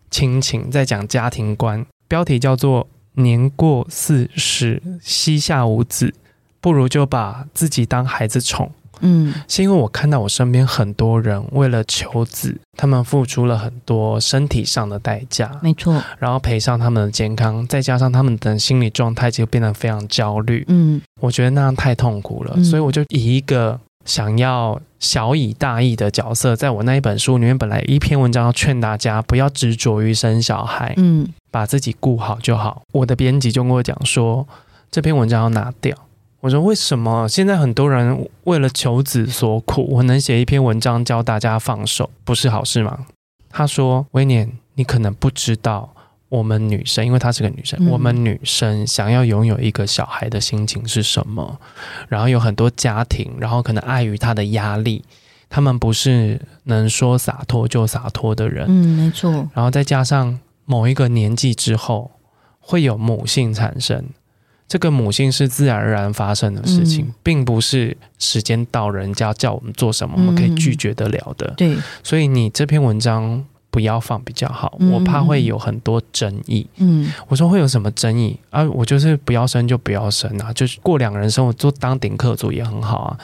[0.10, 2.88] 亲情，在讲家庭观，标题叫做
[3.22, 6.16] “年过四十，膝下无子，
[6.60, 8.72] 不如就把自己当孩子宠”。
[9.02, 20.64] 嗯，是因为我看到我身边很多人为了求子，他们付出了很多身体上的代价，没错，然后赔上他们的健康，再加上他们的心理状态就变得非常焦虑。
[20.68, 32.82] 嗯，我觉得那样太痛苦了，嗯，所以我就以一个想要小以大义的角色，在我那一本书里面，本来一篇文章要劝大家不要执着于生小孩，嗯，把自己顾好就好。
[32.94, 34.48] 我的编辑就跟我讲说，
[34.90, 35.96] 这篇文章要拿掉。
[36.42, 39.88] 我说：“为什么现在很多人为了求子所苦？
[39.92, 43.06] 我能写一篇文章教大家放手，不是好事吗？”
[43.50, 45.94] 他说：“威廉，你可能不知道，
[46.30, 51.60] 我们女生，因为她是个女生，嗯、我们女生想要拥有一个小孩的心情是什么？
[52.10, 55.04] 然后有很多家庭，然后可能碍于她的压力，
[55.48, 58.66] 他们不是能说洒脱就洒脱的人。
[58.68, 59.32] 嗯，没错。
[59.54, 62.10] 然后再加上某一个年纪之后，
[62.60, 64.06] 会有母性产生。”
[64.72, 71.54] 这个母性是自然而然发生的事情，嗯、并不是时间到人家叫我们做什么，嗯、我们可以拒绝得了的。
[71.58, 76.66] 对，所以你这篇文章不要放比较好，嗯、我怕会有很多争议。
[76.78, 78.64] 嗯，我说会有什么争议啊？
[78.70, 83.20] 我就是不要生就不要生啊，就是过两个人生活做当顶客族也很好啊。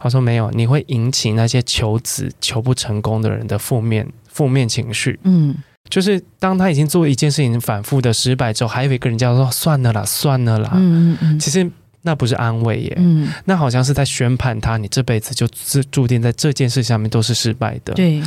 [0.00, 5.20] 他说没有，你会引起那些求子求不成功的人的负面负面情绪。
[5.24, 5.54] 嗯。
[5.88, 10.70] 就是当他已经做一件事情反复的失败之后，还有一个人叫说算了啦，算了啦。
[10.74, 11.38] 嗯嗯嗯。
[11.38, 11.68] 其实
[12.02, 17.94] 那不是安慰耶，嗯，那好像是在宣判他，你这辈子就注注定在这件事上面都是失败的。
[17.94, 18.22] 对，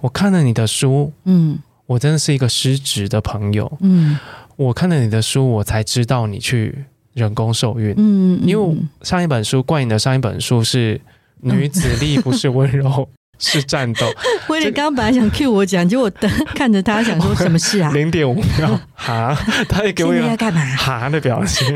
[0.00, 4.18] 我看了你的书，嗯，我真的是一个失职的朋友，嗯，
[4.56, 6.84] 我看了你的书，我才知道你去
[7.14, 11.00] 人工受孕，嗯，因为上一本书冠吟的上一本书是
[11.42, 13.08] 女子力不是温柔。
[13.42, 14.06] 是战斗。
[14.48, 17.90] 威廉刚刚本来想 cue 我讲，结果等 看着他想说什么事啊？
[17.92, 19.36] 零点五秒， 哈，
[19.68, 20.64] 他也给我一个干嘛？
[20.76, 21.66] 哈的表情。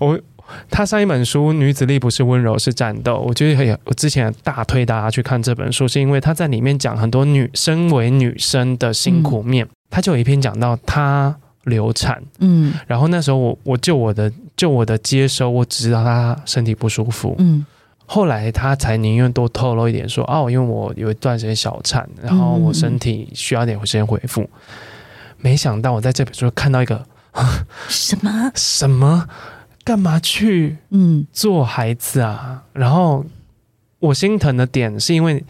[0.00, 0.18] 我
[0.70, 9.64] 他上一本书《女子力不是温柔是战斗》，我觉得我之前大推大家去看这本书，是因为他在里面讲很多女身为女生的辛苦面。
[9.64, 11.34] 嗯、他就有一篇讲到她
[11.64, 17.64] 流产，嗯，然后那时候我我就我的就我的接收，我只知道她身体不舒服，嗯。
[18.08, 24.42] 后来他才宁愿多透露一点说，说哦，因为我有一段时间小产，然后我身体需要点时间恢复。
[24.42, 24.48] 嗯、
[25.38, 27.04] 没想到我在这本书看到一个
[27.88, 29.28] 什么什么，
[29.82, 32.62] 干嘛去嗯做孩子啊？
[32.74, 33.24] 嗯、然后
[33.98, 35.44] 我心疼的点是因为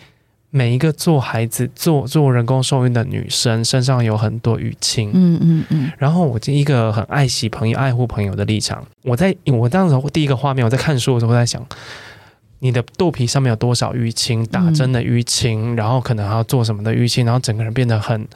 [0.48, 5.92] 每一个做孩子做做人工受孕的女生身上有很多淤青，嗯嗯嗯。
[5.98, 11.62] 然后我就一个很爱惜朋友、爱护朋友的立场，我在我当时第一个画面，我在看书的时候我在想。
[12.60, 14.44] 你的肚皮上面有多少淤青？
[14.46, 18.26] 打针的淤青，嗯、然后可能还要做什么的淤青，然后整个人变得很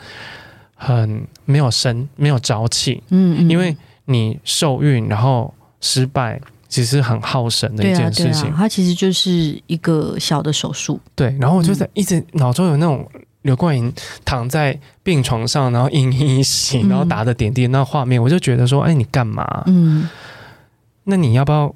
[0.74, 3.02] 很没有神，没有朝气。
[3.08, 8.42] 嗯，嗯，因为你受孕然后失败，其实很耗神的一件事情。
[8.42, 11.00] 对啊，啊，它其实就是一个小的手术。
[11.14, 13.08] 对，然后我就在一直脑中有那种
[13.42, 13.90] 刘冠莹
[14.24, 19.64] 躺在病床上，然后奄奄一息，然后打着点滴那画面，嗯、我就觉得说，哎，你干嘛？
[19.66, 20.08] 嗯，
[21.04, 21.74] 那你要不要？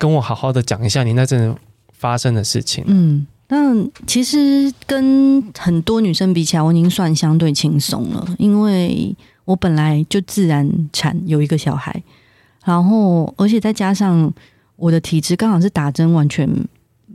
[0.00, 1.54] 跟我好好的讲一下你那阵
[1.92, 2.82] 发生的事情。
[2.86, 12.02] 嗯，那其实跟很多女生比起来，我已经算相对轻松了，因为我本来就自然产有一个小孩，
[12.64, 14.32] 然后而且再加上
[14.76, 16.48] 我的体质刚好是打针完全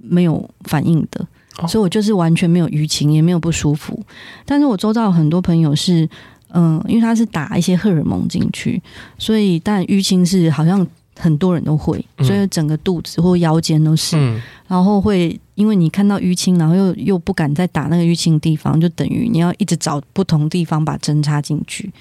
[0.04, 4.00] 没有反应的，哦、所以我就是完全没有淤青，也没有不舒服。
[4.46, 6.08] 但是我周遭有很多朋友是，
[6.54, 8.80] 嗯，因为他是打一些荷尔蒙进去，
[9.18, 10.86] 所以但淤青是好像。
[11.18, 21.92] 很多人都会，所以整个肚子或腰间都是，嗯、然后会因为你看到淤青，然后又又不敢再打那个淤青的地方，就等于你要一直找不同地方把针插进去。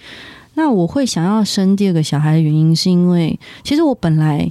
[0.54, 4.50] 那我会想要生第二个小孩的原因，是因为其实我本来，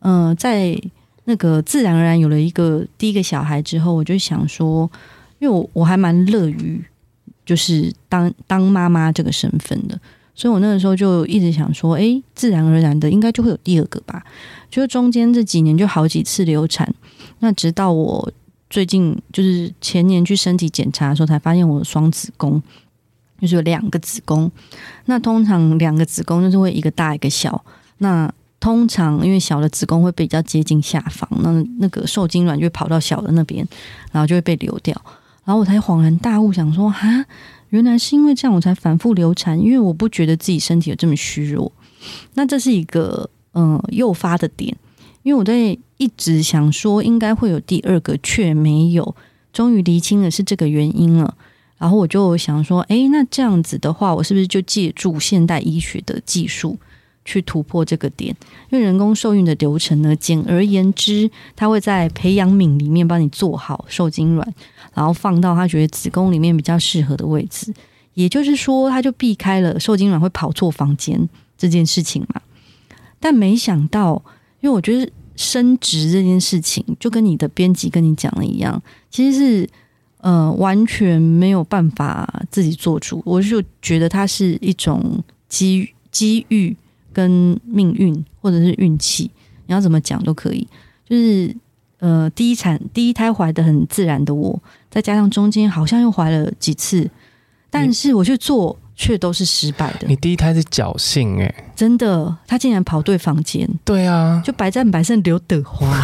[0.00, 0.78] 嗯、呃，在
[1.24, 4.90] 那个自然而然有了一个第一个小孩之后，我就想说，
[5.38, 6.82] 因为我我还蛮乐于
[7.44, 9.98] 就是当当妈妈这个身份的。
[10.34, 14.24] 所以我那个时候就一直想说，诶，自然而然的应该就会有第二个吧。
[14.70, 16.92] 就是中间这几年就好几次流产，
[17.40, 18.32] 那直到我
[18.70, 22.62] 最近就是前年去身体检查的时候，才发现我的双子宫
[23.40, 24.50] 就是有两个子宫。
[25.04, 27.62] 那通常两个子宫就是会一个大一个小。
[27.98, 33.66] 那通常因为小的子宫会比较接近下方，那那个受精卵就会跑到小的那边，
[34.10, 34.98] 然后就会被流掉。
[35.44, 37.26] 然后我才恍然大悟，想说哈，
[37.72, 41.72] 原来是因为这样，我才反复流产，因为我不觉得自己身体有这么虚弱。
[42.34, 44.76] 那这是一个嗯诱发的点，
[45.22, 49.16] 因为我在一直想说应该会有第二个，却没有，
[49.54, 51.34] 终于厘清了是这个原因了。
[51.78, 56.78] 然后我就想说，诶，那这样子的话，我是不是就借助现代医学的技术
[57.24, 58.34] 去突破这个点？
[58.70, 64.54] 因为人工受孕的流程呢，简而言之，它会在培养皿里面帮你做好受精卵，
[64.94, 67.72] 然后放到他觉得子宫里面比较适合的位置。
[68.14, 72.40] 也就是说，他就避开了受精卵会跑错房间这件事情嘛。
[73.18, 74.22] 但没想到，
[74.60, 79.68] 因为我觉得生殖这件事情，就跟你的编辑跟你讲的一样，其实是。
[80.24, 86.76] 呃，完全没有办法自己做主，我就觉得它是一种机机遇
[87.12, 89.30] 跟命运，或者是运气，
[89.66, 90.66] 你要怎么讲都可以。
[91.08, 91.54] 就是
[91.98, 94.60] 呃，第一产第一胎怀的很自然的我，
[94.90, 97.08] 再加上中间好像又怀了几次，
[97.70, 100.08] 但是我去做却都是失败的。
[100.08, 103.68] 你第一胎是侥幸诶，真的，他竟然跑对房间。
[103.84, 106.02] 对啊，就百战百胜刘德华，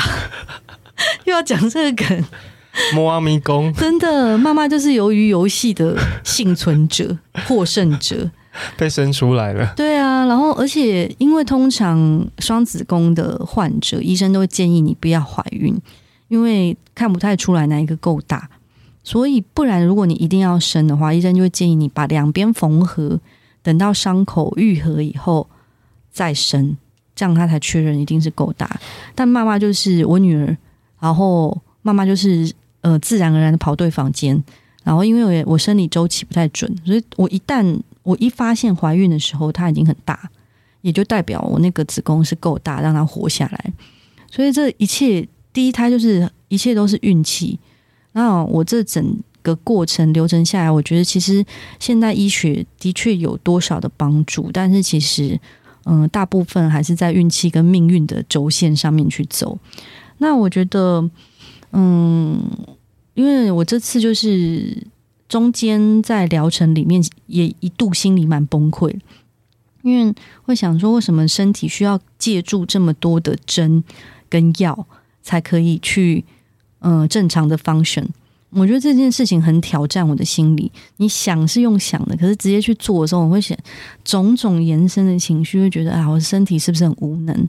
[1.24, 2.24] 又要讲这个梗。
[2.94, 8.30] 摸阿咪宫，真的，妈妈就是由于游戏的幸存者、 获胜者，
[8.76, 9.72] 被生出来了。
[9.76, 15.76] 对啊，然后而且因为通常双子宫的患者，医生都会建议你不要怀孕，
[16.28, 18.48] 因为看不太出来哪一个够大，
[19.02, 23.18] 所以不然如果你一定要生的话，医生就会建议你把两边缝合，
[23.62, 25.46] 等到伤口愈合以后
[26.11, 26.76] 再生，
[27.14, 28.80] 这样他才确认一定是够大。
[29.14, 30.56] 但妈妈就是我女儿，
[31.00, 32.52] 然后妈妈就是。
[32.80, 34.40] 呃，自然而然的跑对房间，
[34.84, 37.76] 然后因为我我生理周期不太准，所以我一旦
[38.09, 40.30] 我一发现怀孕的时候，它已经很大，
[40.80, 43.72] 也就代表我那个子宫是够大，让它活下来。
[44.30, 47.59] 所以这一切第一胎就是一切都是运气。
[48.12, 51.44] 那我这整个过程流程下来，我觉得其实
[51.78, 55.38] 现代医学的确有多少的帮助，但是其实
[55.84, 59.59] 嗯、大部分还是在运气跟命运的轴线上面去走。
[60.18, 61.11] 那我觉得。
[61.70, 62.42] 嗯，
[63.12, 64.74] 因为我这次就是
[65.29, 68.99] 中间在疗程里面也一度心里蛮崩溃，
[69.83, 73.85] 因为会想说，为什么身体需要借助这么多的针
[74.29, 74.87] 跟药
[75.22, 76.24] 才可以去
[76.81, 78.07] 嗯、呃、正常的 function？
[78.51, 80.72] 我觉得这件事情很挑战我的心理。
[80.97, 83.55] 你想是用想的，可是直接去做的时候，我会想
[84.05, 87.49] 种种延伸的情绪，会觉得啊，我的身体是不是很无能？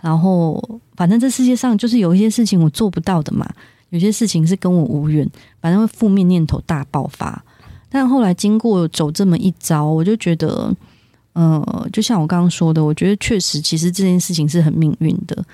[0.00, 0.60] 然后，
[0.96, 3.48] 反正这世界上就是有一些事情我做不到的嘛，
[3.92, 5.28] 有些事情是跟我无缘，
[5.60, 7.44] 反正会负面念头大爆发。
[7.90, 10.74] 但后来经过走这么一遭，我就觉得，
[11.34, 15.44] 呃，就像我刚刚说的，我觉得确实，其实这件事情是很命运的。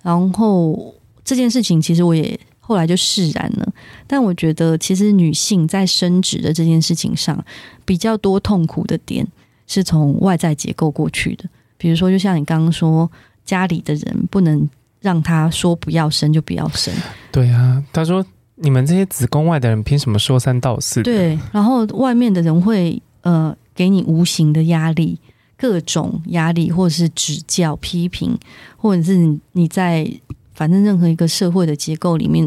[0.00, 0.94] 然后
[1.24, 3.72] 这件事情其实我也后来就释然了。
[4.06, 7.44] 但我觉得，其实女性在生殖的这件事情上，
[7.84, 9.26] 比较多痛苦的点
[9.66, 11.44] 是从外在结构过去的，
[11.76, 13.10] 比如说，就像你刚刚说。
[13.48, 14.68] 家里的人不能
[15.00, 16.92] 让他说不要生就不要生。
[17.30, 18.24] 对啊，他说
[18.56, 21.02] 你们这些子宫外的人凭什么说三道四？
[21.02, 25.18] 对，然后外面的人会呃给你无形的压力，
[25.56, 28.36] 各种压力，或者是指教、批评，
[28.76, 30.10] 或者是你在
[30.54, 32.46] 反正任何一个社会的结构里面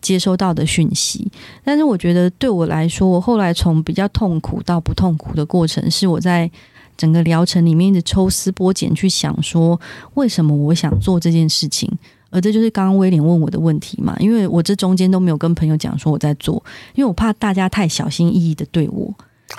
[0.00, 1.30] 接收到的讯息。
[1.64, 6.50] 但是我觉得对我来说，我后来从比较痛苦到不痛苦的过程，是我在。
[6.98, 9.80] 整个疗程里面一直抽丝剥茧去想说，
[10.14, 11.90] 为什么我想做这件事情？
[12.30, 14.14] 而这就是刚刚威廉问我的问题嘛？
[14.18, 16.62] 因为我这中间都没有跟朋友讲说我在做，
[16.94, 19.14] 因为我怕大家太小心翼翼的对我。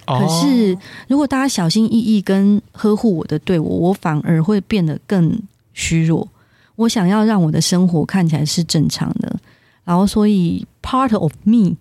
[0.06, 0.78] 可是
[1.08, 5.42] 如果大家小心翼翼跟呵护我的对我，我反而会变得更
[5.74, 6.28] 虚弱。
[6.76, 9.36] 我想要让我的生活看起来是正常的，
[9.84, 11.76] 然后所以 part of me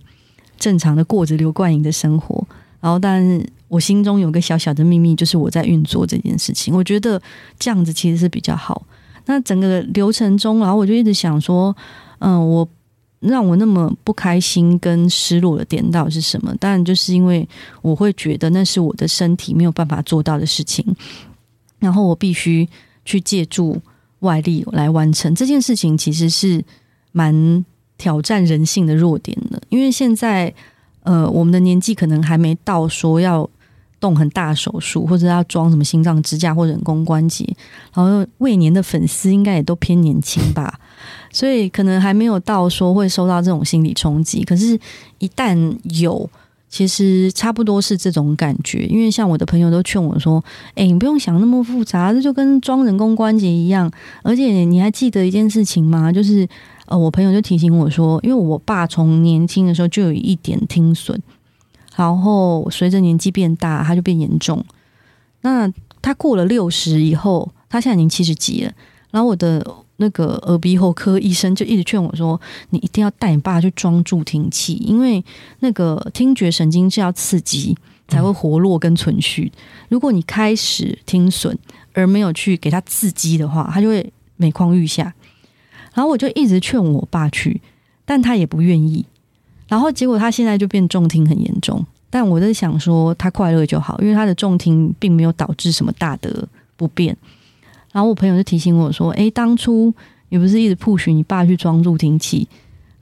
[0.57, 2.47] 正常的过着刘冠莹的生活，
[2.81, 3.45] 然后但。
[3.69, 6.75] 我心中有个小小的秘密，就是我在运作这件事情。
[6.75, 7.21] 我觉得
[7.59, 8.87] 这样子其实是比较好。
[9.27, 11.77] 那整个流程中，然后我就一直想说，
[12.21, 12.67] 嗯，我
[13.21, 16.55] 让我那么不开心跟失落的点到底是什么？
[16.59, 17.47] 当然就是因为
[17.83, 20.83] 我会觉得那是我的身体没有办法做到的事情，
[21.79, 22.67] 然后我必须
[23.05, 23.79] 去借助
[24.21, 26.65] 外力来完成这件事情，其实是
[27.13, 27.63] 蛮
[27.99, 29.61] 挑战人性的弱点的。
[29.69, 30.55] 因为现在，
[31.03, 33.47] 呃，我们的年纪可能还没到说要。
[34.01, 37.45] 动很大手术，或者要装什么心脏支架或人工关节，
[37.95, 40.79] 然后未年的粉丝应该也都偏年轻吧，
[41.33, 44.45] 所以可能还没有到说会受到这种心理冲击。
[44.45, 44.79] 可是，
[45.19, 46.29] 一旦有
[46.69, 48.85] 其实差不多是这种感觉。
[48.87, 50.45] 因为像我的朋友都劝我说
[50.77, 53.91] ：“哎，你不用想那么复杂，这就跟装人工关节一样。
[54.23, 56.13] 而且你还记得一件事情吗？
[56.13, 56.47] 就是
[56.87, 61.19] 呃，我朋友就提醒我说，因为我爸从年轻的时候就有一点听损，
[61.99, 64.65] 然后随着年纪变大，他就变严重。
[65.41, 65.71] 那
[66.01, 68.73] 他过了六十以后，他现在已经七十几了。
[69.11, 69.67] 然后我的。
[70.01, 72.41] 那个耳鼻喉科医生就一直劝我说
[72.71, 75.25] ：“你一定要带你爸去装助听器，因为
[75.59, 77.77] 那个听觉神经是要刺激
[78.07, 79.51] 才会活络跟存续。
[79.89, 81.59] 如果你开始听损
[81.95, 85.13] 而没有去给他刺激的话，他就会每况愈下。”
[85.95, 87.61] 然后我就一直劝我爸去，
[88.05, 89.05] 但他也不愿意。
[89.69, 91.85] 然后结果他现在就变重听很严重。
[92.11, 97.15] 但我在想说，他快乐就好，因为他的重听并没有导致什么大的不便。
[97.93, 99.93] 然后我朋友就提醒我说：“诶，当初
[100.31, 102.49] 你不是一直 push 你爸去装助听器，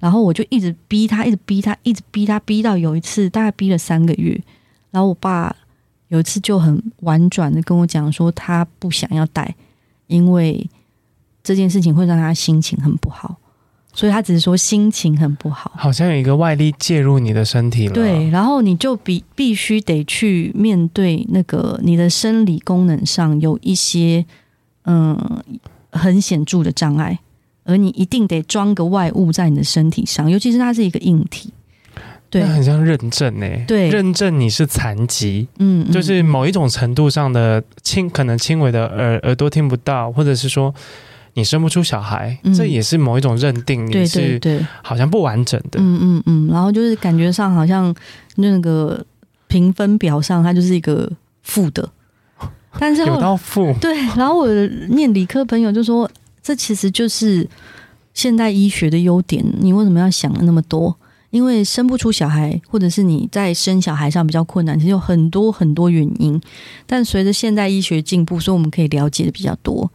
[0.01, 4.41] 然后我就一直逼他，一直逼他，一直逼他，逼到有一次大概逼了三个月，
[4.91, 5.55] 然后我爸
[6.09, 9.55] 有一次就很婉转的跟我讲说，他不想要带，
[10.09, 10.69] 因为
[11.45, 13.37] 这件事情会让他心情很不好，
[13.97, 17.95] 所以他只是说心情很不好，好像有一个外力介入你的身体了。
[17.95, 24.25] 对，然后你就必必须得去面对那个你的生理功能上有一些。”
[24.89, 25.19] 嗯，
[25.91, 27.19] 很显著的障碍，
[27.65, 31.53] 而你一定得装个外物在你的身体上，尤其是它是一个硬体，
[32.31, 33.65] 对，很像认证呢、欸。
[33.67, 40.73] 对，认证你是残疾，嗯，就是某一种程度上的轻，可能轻微的耳耳朵听不到，或者是说
[41.37, 47.95] 你生不出小孩，嗯、这也是某一种认定，你是对，好像不完整的，嗯嗯嗯，然后就是感觉上好像
[48.37, 49.05] 那个
[49.47, 51.11] 评分表上，它就是一个
[51.43, 51.87] 负的。
[52.81, 56.11] 但是有到负对，然后我的念理科朋友就说，
[56.43, 57.47] 这其实就是
[58.15, 59.45] 现代医学的优点。
[59.61, 60.97] 你为什么要想了那么多？
[61.31, 66.41] 因为生不出小孩，或者是你在生小孩上比较困难，其实有很多很多原因。
[66.87, 69.91] 但随着现代医学进步，所以我们可以了解的比较多。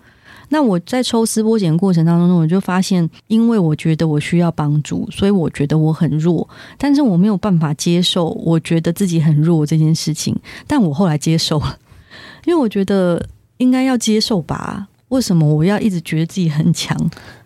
[0.53, 6.47] 那我在抽丝剥茧的过程当中，我就发现，因为我觉得我需要帮助，所以我觉得我很弱，
[6.77, 10.37] 但是我没有办法接受我觉得自己很弱这件事情。
[10.67, 11.77] 但我后来接受了。
[12.45, 13.25] 因为我觉得
[13.57, 14.87] 应该要接受吧？
[15.07, 16.97] 为什么我要一直觉得自己很强？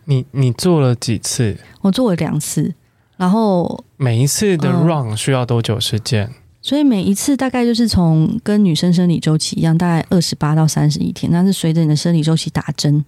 [0.05, 1.57] 你你做了几次？
[1.81, 2.73] 我做了两次，
[3.17, 6.25] 然后每一次的 run 需要多久时间？
[6.27, 6.33] 嗯，
[6.65, 11.31] 所以每一次大概就是从跟女生生理周期一样，大概二十八到三十一天。
[11.31, 13.05] 那是随着你的生理周期打针，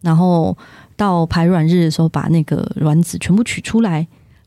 [0.00, 0.58] 然后
[0.96, 3.98] 到排卵日的时候，把那个卵子全部取出来，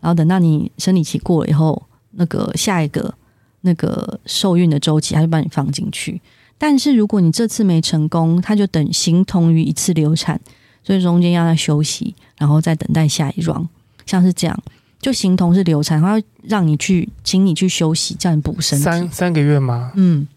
[0.01, 1.82] 然后等到你生理期过了以后，
[2.12, 3.14] 那个下一个
[3.62, 6.20] 那个受孕的周期，他就把你放进去。
[6.57, 10.38] 但是如果你这次没成功，它就等形同于一次流产，
[10.84, 13.70] 所以中间要他休息，然后再等待下一 run，
[14.05, 14.62] 像是这样，
[15.00, 18.84] 就形同是流产，它会让你去，请你去休息，叫你补身体。
[18.84, 19.91] 三三个月吗？
[19.95, 20.28] 嗯，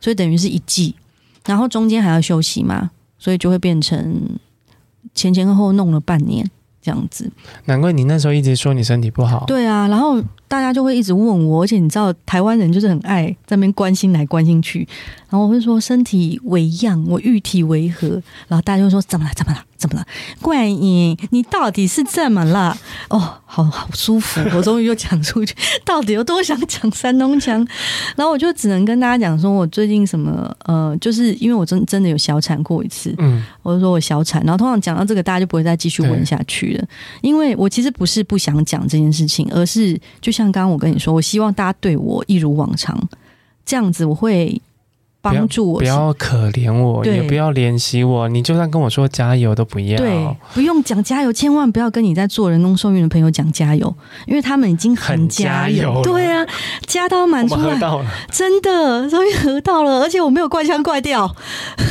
[0.00, 0.94] 所以等于是一季，
[1.46, 4.38] 然后中间还要休息嘛，所以就会变成
[5.14, 6.48] 前前后后弄了半年
[6.80, 7.30] 这样子。
[7.64, 9.44] 难怪你那时候一直说你身体不好。
[9.46, 10.22] 对啊，然后。
[10.52, 14.86] 大家就会一直问我，而且你知道台湾人就是很爱在那边关心来关心去，
[15.30, 18.06] 然后我会说身体为恙，我玉体为何？
[18.48, 19.32] 然后大家就会说怎么了？
[19.34, 19.64] 怎么了？
[19.78, 20.06] 怎么了？
[20.42, 22.76] 冠英，你到底是怎么了？
[23.08, 25.54] 哦，好好舒服，我终于又讲出去，
[25.86, 27.66] 到底有多想讲山东腔？
[28.14, 36.84] 然后我就只能跟大家讲说，我最近什么呃，就是因为我真真的有小产过一次，嗯，我就说我小产，然后通常讲到这个，大家就不会再继续问下去了，
[37.22, 40.41] 因为我其实不是不想讲这件事情，而是就像。
[40.42, 43.00] 像刚刚我跟你说，我希望大家对我一如往常，
[43.64, 44.60] 这样子我会
[45.20, 45.78] 帮助我。
[45.78, 48.28] 不要，不要可怜我，也不要怜惜我。
[48.28, 53.94] 你就算跟我说加油都不要，对，不用讲加油，千万不要跟你在做人工受孕的朋友讲加油，
[54.26, 55.76] 因为他们已经很加油。
[55.76, 56.44] 加油对啊，
[56.86, 57.78] 加到满出来，
[58.30, 61.36] 真的终于合到了，而且我没有怪腔怪调，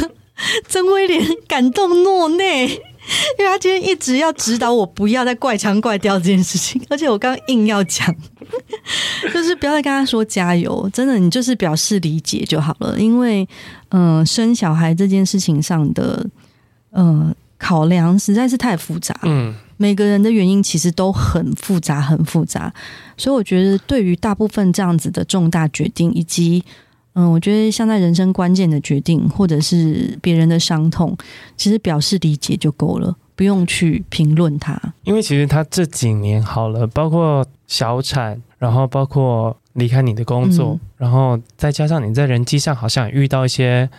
[0.68, 2.82] 曾威廉感动落泪。
[3.40, 8.14] 因为他今天一直要指导我不要再怪腔怪调这件事情，而且我刚刚硬要讲，
[9.34, 13.00] 就是不要再跟他说加油，真的，你就是表示理解就好了。
[13.00, 13.48] 因为，
[13.90, 16.26] 嗯、呃，生小孩这件事情上的，
[16.92, 22.72] 呃，考量实在是太复杂，嗯，每个人的原因其实都很复杂，很复杂，
[23.18, 26.64] 所以我觉得对于大部分这样子的重大决定以及。
[27.14, 31.16] 嗯，我觉得像在人生关键的决定，或者是别人的伤痛，
[31.58, 34.80] 其实表示理解就够了，不用去评论他。
[35.04, 43.90] 因为其实他这几年好了，包括小产，然后包括离开你的工作，嗯、然后再加上你在人际上好像也遇到一些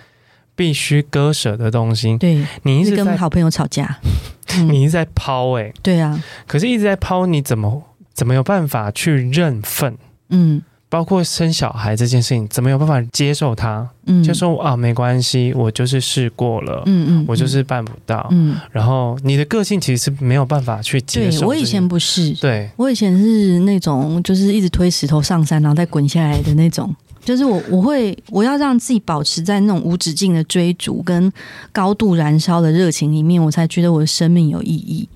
[0.57, 2.17] 必须割舍的东西。
[2.17, 3.99] 对，你一直跟好朋友吵架，
[4.71, 7.83] 你一直在抛哎、欸，对啊，可是一直在抛，你怎么
[8.15, 9.99] 怎么有办法去认份？
[10.31, 10.63] 嗯。
[10.93, 13.89] 包括生小孩这件事情，怎么有办法接受他？
[14.05, 18.61] 嗯，就说啊，没关系，我就是试过了，嗯嗯，我就是办不到，嗯。
[18.71, 21.41] 然后你的个性其实是没有办法去接受。
[21.41, 26.95] 对，我以前不是，对，我以前是那种就是一直推石头上山，然后再滚下来的那种。
[27.25, 31.33] 就是我我会我要让自己保持在那种无止境的追逐跟
[31.73, 35.09] 高度燃烧的热情里面，我才觉得我的生命有意义。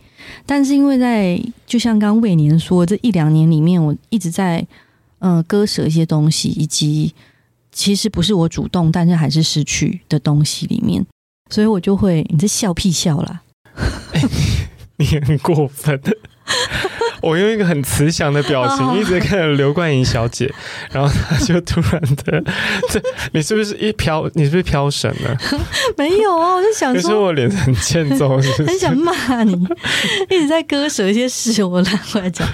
[0.47, 4.67] 但是因为在就像刚刚魏年说，这一两年里面，我一直在。
[5.21, 7.15] 嗯，割舍一些东西，以及
[7.73, 11.05] 其实不是我主动，但是还是失去的东西里面，
[11.51, 13.43] 所以我就会，你这笑屁笑啦，
[14.13, 14.23] 欸、
[14.97, 16.01] 你很过分。
[17.23, 20.53] 我用一个很慈祥的表情一直看着刘冠莹小姐，
[20.93, 22.45] 然后她就突然的，
[22.89, 23.03] 这
[23.33, 24.31] 你是不是一飘？
[24.35, 25.37] 你是不是飘神了？
[25.97, 28.39] 没有啊，我就想说，可是我脸很欠揍？
[28.39, 29.53] 很想骂你，
[30.31, 32.47] 一直在割舍一些事，我来回来讲，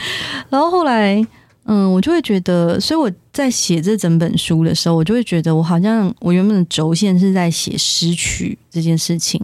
[0.49, 1.27] 然后后来。
[1.65, 9.41] 嗯，我就会觉得，所以我在写这整本书的时候，我就会觉得，我好像我原本的轴线是在写失去这件事情，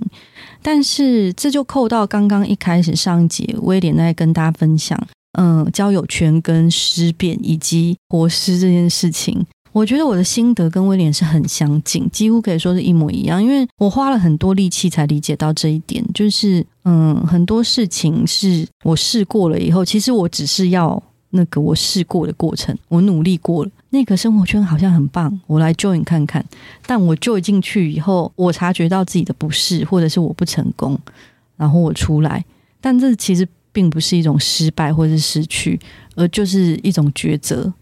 [0.60, 5.00] 但是这就扣到刚刚一开始上一节威廉在跟大家分享，
[5.38, 21.00] 嗯，交友圈跟尸变以及活尸这件事情，我觉得我的心得跟威廉是很相近，几乎可以说是一模一样，因为我花了很多力气才理解到这一点，就是嗯，很多事情是我试过了以后，其实我只是要。
[21.30, 23.70] 那个我试过的过程，我努力过了。
[23.90, 26.44] 那个生活圈好像很棒，我来 join 看看。
[26.86, 30.98] 但我 join 进去以后，我察觉到自己的不适，或者是我不成功，
[31.56, 32.44] 然后我出来。
[32.80, 35.78] 但这其实并不是一种失败或者是失去，
[36.16, 37.72] 而就是一种抉择。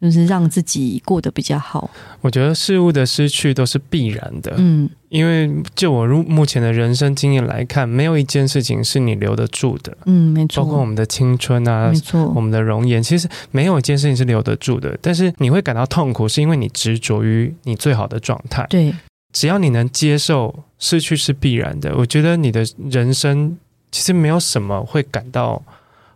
[0.00, 1.90] 就是让自己过得比较好。
[2.20, 10.62] 我觉得事物的失去都是必然的，嗯，因为就我入目前的人生经验来看，没有一件事情是你留得住的，嗯，没错。
[10.62, 14.98] 包括我们的青春啊，没错，我们的容颜，其实没有一件事情是留得住的。
[15.00, 18.66] 但是你会感到痛苦，是因为你执着于你最好的状态。
[18.68, 18.94] 对，
[19.32, 23.56] 只要你能接受失去是必然的，我觉得你的人生
[23.90, 25.62] 其实没有什么会感到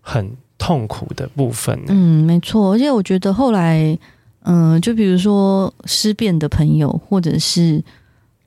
[0.00, 0.36] 很。
[0.60, 3.98] 痛苦的部分，嗯，没错，而且我觉得后来，
[4.42, 7.82] 嗯、就比如说失变的朋友，或者是，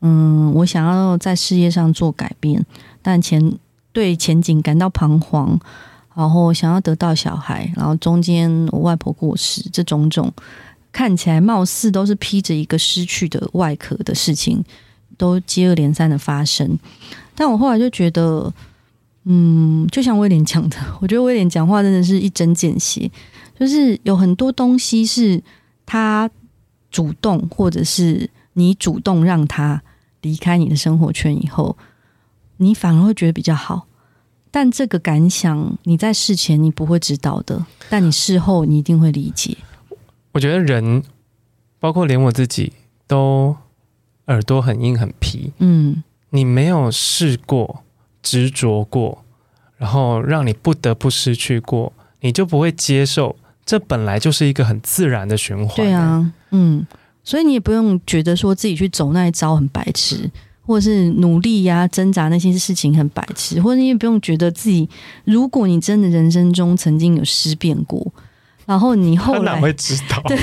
[0.01, 2.63] 嗯，我想要在事业上做改变，
[3.01, 3.41] 但前
[3.91, 5.59] 对前景感到彷徨，
[6.13, 10.31] 然后想要得到小孩，然后中间我外婆过世，这种种
[10.91, 14.63] 看起来貌似都是披着一个失去的外壳的事情，
[15.17, 16.77] 都接二连三的发生，
[17.33, 18.53] 但我后来就觉得。
[19.25, 23.09] 嗯，就像威廉讲的， 我觉得威廉讲话真的是一针见血，
[23.59, 25.41] 就是有很多东西是
[25.85, 26.29] 他
[26.91, 29.81] 主动，或者是你主动让他
[30.21, 31.77] 离开你的生活圈以后，
[32.57, 33.87] 你反而会觉得比较好。
[34.51, 39.57] 但这个感想你在事前你不会知道的，但你事后你一定会理解。
[40.33, 41.01] 我觉得人，
[41.79, 42.73] 包括连我自己，
[43.07, 43.55] 都
[44.27, 45.53] 耳朵很硬很皮。
[45.57, 47.82] 嗯，你没有试过。
[48.23, 49.23] 执着过，
[49.77, 53.35] 然后让你不得不失去过，你就不会接受。
[53.65, 55.75] 这本来就是一个很自然的循环。
[55.75, 56.87] 对啊，嗯，
[57.23, 60.31] 所以你也不用觉得说自己去走那一招很白痴，
[60.65, 64.89] 或者是努力呀、啊、挣扎那些事情很白痴，或者你也不用觉得自己，
[65.25, 68.05] 如果你真的人生中曾经有失变过，
[68.65, 70.21] 然后你后来哪会知道？
[70.27, 70.37] 对，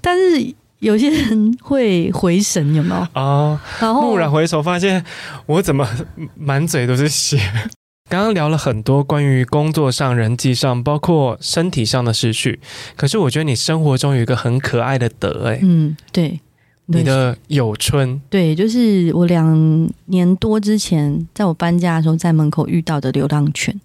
[0.00, 0.54] 但是。
[0.80, 3.06] 有些人会回神，有没有？
[3.14, 5.04] 哦，然后蓦然回首，发现
[5.46, 5.88] 我怎么
[6.34, 7.38] 满嘴都是血。
[8.08, 12.58] 刚刚聊了很多关于工作上、人际上，包括身体上的失去。
[12.96, 16.40] 可是我觉得你生活中有一个很可爱的德，哎，嗯，对，
[16.86, 23.80] 你的有春，对，就是我两年多之前，在我搬家的时候，在门口遇到的流浪犬，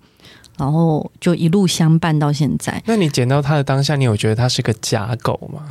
[0.57, 2.81] 然后就一路相伴到现在。
[2.87, 5.67] 那你捡到它的当下，你有觉得它是个假狗吗？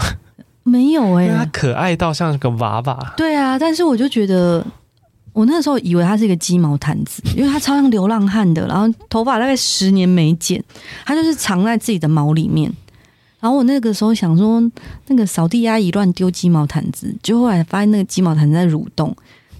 [0.64, 3.14] 没有哎、欸，它可爱到像个娃娃。
[3.16, 4.66] 对啊，但是我就觉得，
[5.34, 10.62] 我那时候以为他是一个鸡毛毯子， 因为他超像流浪汉的，然后头发大概十年没剪，
[11.04, 12.72] 他就是藏在自己的毛里面。
[13.40, 14.58] 然后我那个时候想说，
[15.08, 19.14] 那个扫地阿姨乱丢鸡毛毯子，就后来发现那个鸡毛毯子在蠕动。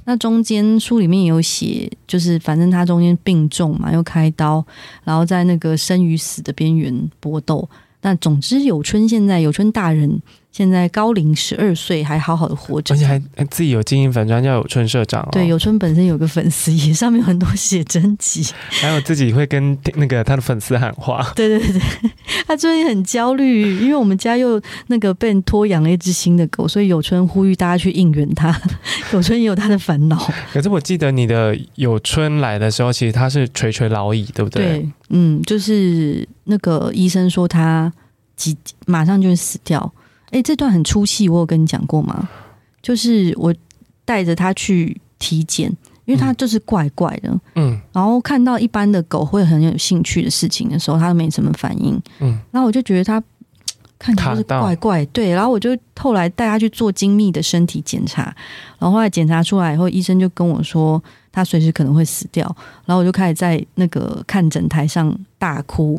[0.07, 4.65] 那中间书里面也有写，就是反正他中间病重嘛，又开刀，
[5.03, 7.69] 然后在那个生与死的边缘搏斗。
[8.01, 10.19] 那总之，有春现在有春大人。
[10.57, 13.19] 现在高龄十二岁，还好好的活着，而且还
[13.51, 15.29] 自己有经营粉专叫有春社长哦。
[15.33, 21.29] 对，有春本身有个粉丝也，上面有很多写真集，还有自己会跟那个他的粉丝喊话。
[21.35, 21.81] 对对对，
[22.47, 28.57] 他最近很焦虑，因为我们家又那个被托养了一只新的狗，所以有春呼吁大家去应援他。
[29.13, 30.33] 有春也有他的烦恼。
[30.53, 34.63] 可是我记得你的有春来的时候，其实他是垂垂老矣，对不对？
[34.63, 37.93] 对，嗯，就是那个医生说他
[38.37, 39.93] 几马上就会死掉。
[40.35, 42.29] 哎，这段很出戏，我有跟你讲过吗？
[42.83, 43.55] 就是我
[44.05, 45.71] 带着他去体检，
[46.07, 53.23] 因为他就是怪怪的，嗯，然后看到一般的狗会很有兴趣的事情的时候，他都没什么反应，嗯，然后我就觉得他
[53.97, 58.25] 看起来就是怪怪，对，然后我就后来带他去做精密的身体检查，
[58.81, 62.45] 然后后来检查出来以后，医生就跟我说他随时可能会死掉，
[62.87, 65.97] 然后我就开始在那个看诊台上大哭，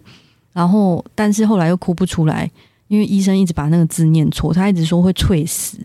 [0.51, 2.51] 然后但是后来又哭不出来。
[2.87, 5.77] 因为医生一直把那个字念错，他一直说会猝死，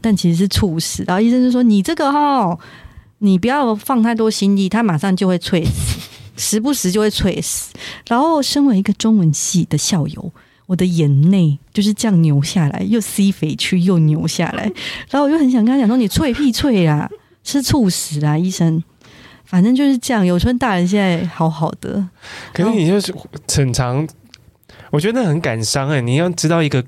[0.00, 1.04] 但其实是猝死。
[1.06, 2.58] 然后医生就说：“你这个哈，
[3.18, 6.00] 你不要放太多心力，他马上就会猝死，
[6.36, 7.72] 时不时就会猝死。”
[8.08, 10.32] 然后，身为一个中文系的校友，
[10.66, 14.64] 我的眼泪就是这样流下来，又吸肥去，又流下来。
[15.10, 17.08] 然后我就很想跟他讲说：“你脆屁脆啊，
[17.44, 18.82] 是猝死啊，医生。”
[19.46, 20.26] 反正就是这样。
[20.26, 22.06] 有春大人现在好好的，
[22.52, 23.14] 可是你就是
[23.48, 24.06] 很常。
[24.90, 26.00] 我觉得很感伤哎！
[26.00, 26.84] 你要知道一个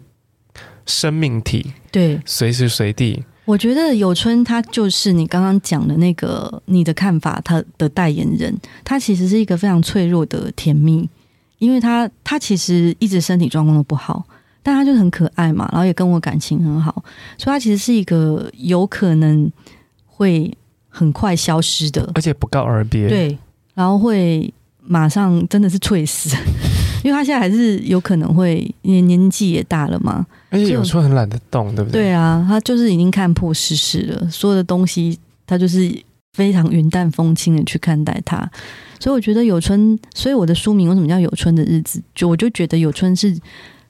[0.86, 3.24] 生命体，对，随时随地。
[3.44, 11.08] 我觉得有春他就是你刚刚讲的那个你的看法，他的代言人，他其实是一个非常脆弱的甜蜜，
[11.58, 14.24] 因为他他其实一直身体状况都不好，
[14.62, 17.02] 但他就很可爱嘛，然后也跟我感情很好，
[17.36, 19.50] 所以他其实是一个有可能
[20.06, 20.52] 会
[20.88, 23.08] 很快消失的，而且不告而别。
[23.08, 23.36] 对，
[23.74, 26.36] 然后会马上真的是猝死。
[27.04, 32.02] 因为他现在还是有可能会，年年纪也大了嘛，而且有时候很懒得动，对不对？
[32.02, 35.90] 对啊，他就是已经看破世事了，所有的东西他就是
[36.34, 38.38] 非常云淡风轻的去看待他，
[38.98, 42.02] 所以我觉得有春，所以我的书名为什么叫有春的日子？
[42.14, 43.36] 就我就觉得有春是，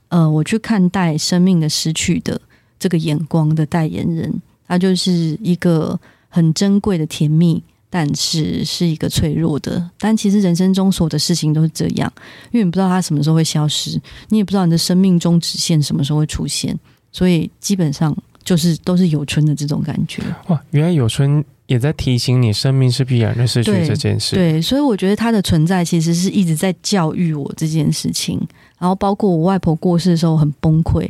[0.08, 2.40] 呃，我去看待生命的失去的
[2.78, 4.32] 这个眼光的代言人，
[4.68, 5.98] 他就是一个
[6.28, 7.62] 很珍贵的甜蜜。
[7.92, 12.10] 但是是一个脆弱的，但其实人生中所有的事情都是这样，
[12.52, 16.78] 因为你不知道它什么时候会消失，你也不知道你的生命中直线什么时候会出现，
[17.10, 20.22] 所以基本上就是都是有春的这种感觉。
[20.46, 24.36] 哇，原来有春也在提醒你，生命是必然的失去这件事。
[24.36, 28.40] 对，对，所以我觉得它的存在其实是一直在教育我这件事情。
[28.78, 31.00] 然后包括我外婆过世的时候很崩溃，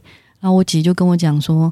[0.40, 1.70] 然后我姐就跟我讲说：“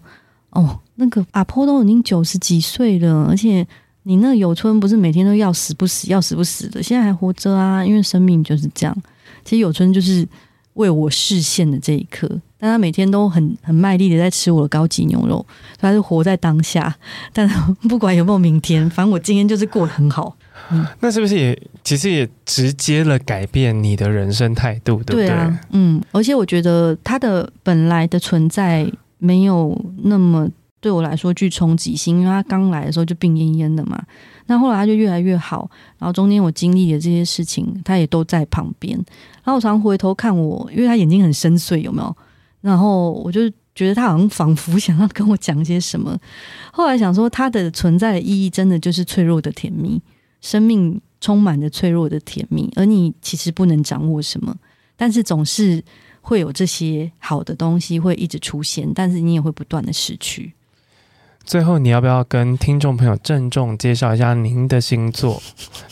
[0.51, 3.67] 哦，那个阿婆都已经九十几岁了，而且。”
[4.09, 7.85] 你那个有春不是每天都要死不死，要死不死的，现在还活着啊！
[7.85, 9.03] 因为生命就是这样。
[9.45, 10.27] 其实有春就是
[10.75, 15.45] 为我实现的这一刻，但他每天都很很卖力的在吃我的高级牛肉，
[15.79, 16.97] 他是活在当下。
[17.35, 17.47] 但
[17.87, 20.35] 不管有没有明天，反正我今天就是过得很好。
[20.71, 25.27] 嗯，那是不是也其实也直接了改变你的人生态度，对不对？
[25.27, 30.49] 对啊，嗯，而且我觉得他的本来的存在没有那么。
[30.81, 34.01] 对我来说具冲击性，因为他刚来的时候就病恹恹的嘛，
[34.47, 35.69] 那后来他就越来越好，
[35.99, 38.97] 然后中间我经历的这些事情，他也都在旁边。
[39.43, 42.17] 然后我常回头看我，因为他眼睛很深邃，有没有？
[42.61, 46.17] 然后我就觉得他好像仿佛 想要跟我讲些什么。
[46.73, 50.01] 后来想说，他的存在的意义真的就是脆弱的甜蜜，
[50.41, 54.55] 生命充满着脆弱的甜蜜，而你其实不能掌握什么，
[54.97, 55.83] 但是总是
[56.21, 60.53] 会有这些好的东西会一直出现，但是你也会不断的失去。
[61.49, 65.43] 最后，你要不要跟听众朋友郑重介绍一下您的星座？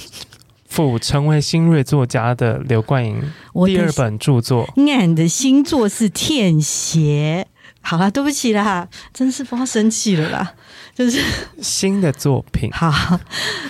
[0.68, 3.32] 附成为新锐作家的刘冠莹
[3.64, 4.68] 第二本著作。
[4.76, 7.46] 俺的星座是《天蝎》。
[7.80, 10.52] 好了，对不起啦，真是不要生气了啦。
[10.96, 11.20] 就是
[11.60, 12.70] 新的作品。
[12.72, 13.20] 好，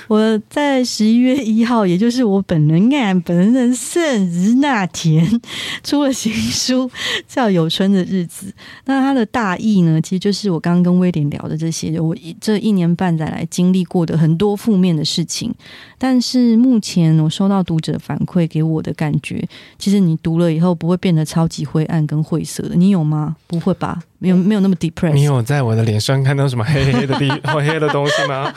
[0.06, 4.00] 我在十一月一号，也就是我本人俺本人生
[4.30, 5.40] 日那天，
[5.82, 6.88] 出了新书，
[7.26, 8.46] 叫《有春的日子》。
[8.84, 15.52] 那它的大意呢，其实就是我刚刚跟威廉聊的这些，我这一年半载来经历过的很多负面的事情。
[15.98, 19.44] 但是目前我收到读者反馈给我的感觉，
[19.78, 22.76] 其实你读了以后不会变得超级灰暗跟晦涩的。
[22.76, 23.34] 你有吗？
[23.48, 24.00] 不会吧？
[24.18, 25.12] 没有没有那么 depressed。
[25.12, 28.52] 你有在我的脸上看到什么黑黑的地 黑黑的东西吗？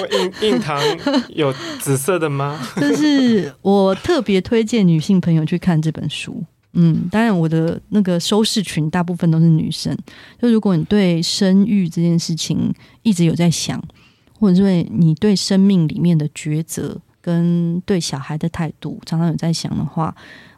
[0.00, 0.80] 我印印堂
[1.28, 2.58] 有紫色的吗？
[2.80, 6.42] 就是我特别推荐女性朋友去看这本书。
[6.72, 9.96] 嗯，当然我的那个收视群大部分都是女生。
[10.42, 13.80] 就如果你对生育这件事情一直有在想，
[14.40, 20.12] 或者是你对生命里面的抉择跟对小孩的态度常常有在想的话。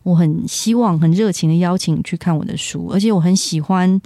[0.07, 4.01] 我很希望很热情的邀请去看我的书，而且我很喜欢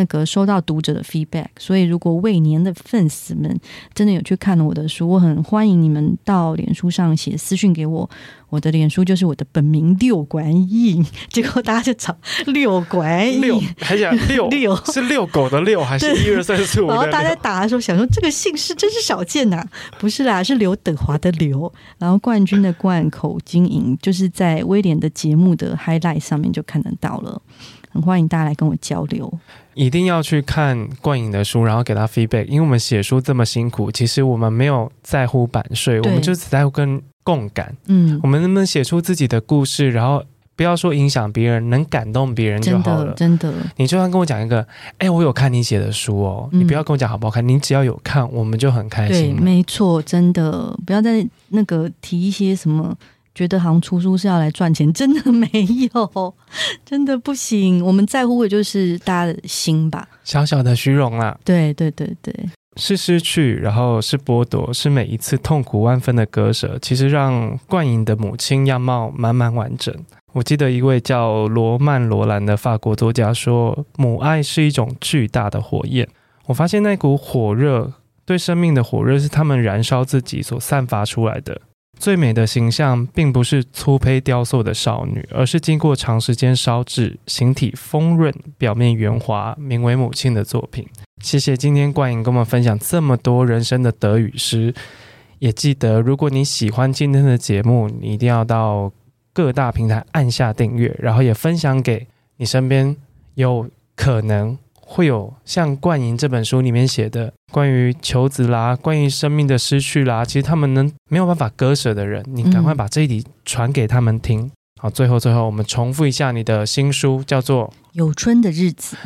[0.00, 3.54] 那个收到读者的 feedback，所以如果未年的粉丝们
[3.92, 8.08] 真的有去看了我的书，我很欢迎你们到脸书上写私讯给我。
[8.48, 16.88] 我的脸书就是我的本名六管印， 结果大家就找廖冠吟，六还想 六六是遛狗的遛还是一二三四五？
[16.88, 19.68] 然后大家打的时候想说这个姓氏真是少见呐、啊，
[20.00, 27.40] 不是啦，是刘德华的刘，然后冠军的冠口经营，就是在威廉的节目的 highlight 上面就看得到了。
[27.90, 29.32] 很欢迎大家来跟我交流。
[29.74, 37.74] 一定要去看冠颖的书，然后给他 feedback，因为我们写书这么辛苦，其实我们没有在乎版税，我们就只在乎跟共感。
[37.86, 40.22] 嗯，我们能不能写出自己的故事，然后
[40.56, 43.14] 不要说影响别人，能感动别人就好了。
[43.14, 44.66] 真的，真的，你就算跟我讲一个，
[44.98, 49.36] 哎，我有看你写的书哦，嗯、你不要跟我讲好不好看，你只要有看，我们就很开心。
[49.36, 52.94] 对，没错，真的，不要再那个提一些什么。
[53.40, 55.48] 觉得好像出书是要来赚钱，真的没
[55.94, 56.34] 有，
[56.84, 57.82] 真的不行。
[57.82, 61.34] 我们在乎的就是大家的心吧，小小的虚荣啦。
[61.42, 62.34] 对对对对，
[62.76, 66.78] 是失去，然后是剥夺，是每一次痛苦万分的割舍。
[66.82, 69.94] 其实让冠颖的母亲样貌满满完整。
[70.34, 76.06] 我记得一位叫罗曼·罗兰的法国作家说：“母爱是一种巨大的火焰。”
[76.44, 77.90] 我发现那股火热，
[78.26, 81.62] 对生命的火热，是他们燃烧自己所散发出来的。
[81.98, 90.86] 最美的形象，并不是粗胚雕塑的少女，而是经过长时间烧制、形体丰润、表面圆滑、名为母亲的作品。
[91.22, 94.74] 谢谢今天冠颖跟我们分享这么多人生的得与失，
[95.38, 98.90] 也记得如果你喜欢今天的节目，你一定要到
[99.34, 102.06] 各大平台按下订阅，然后也分享给
[102.38, 102.96] 你身边
[103.34, 104.56] 有可能。
[104.92, 114.40] 会有像冠颖这本书里面写的关于求子啦，关于生命的失去啦，其实他们能没有办法割舍的人，你赶快把这一题传给他们听。
[114.40, 118.96] 嗯、好，最后最后我们重复一下你的新书，叫做《有春的日子》，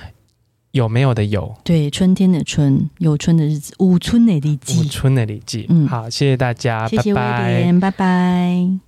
[0.72, 1.55] 有没有的有？
[1.64, 5.66] 对，春天的春，有春的日子，五春的日记，五春的日记。
[5.68, 7.97] 嗯，好，谢谢大家，谢谢威廉，拜拜。
[7.97, 8.84] 拜拜。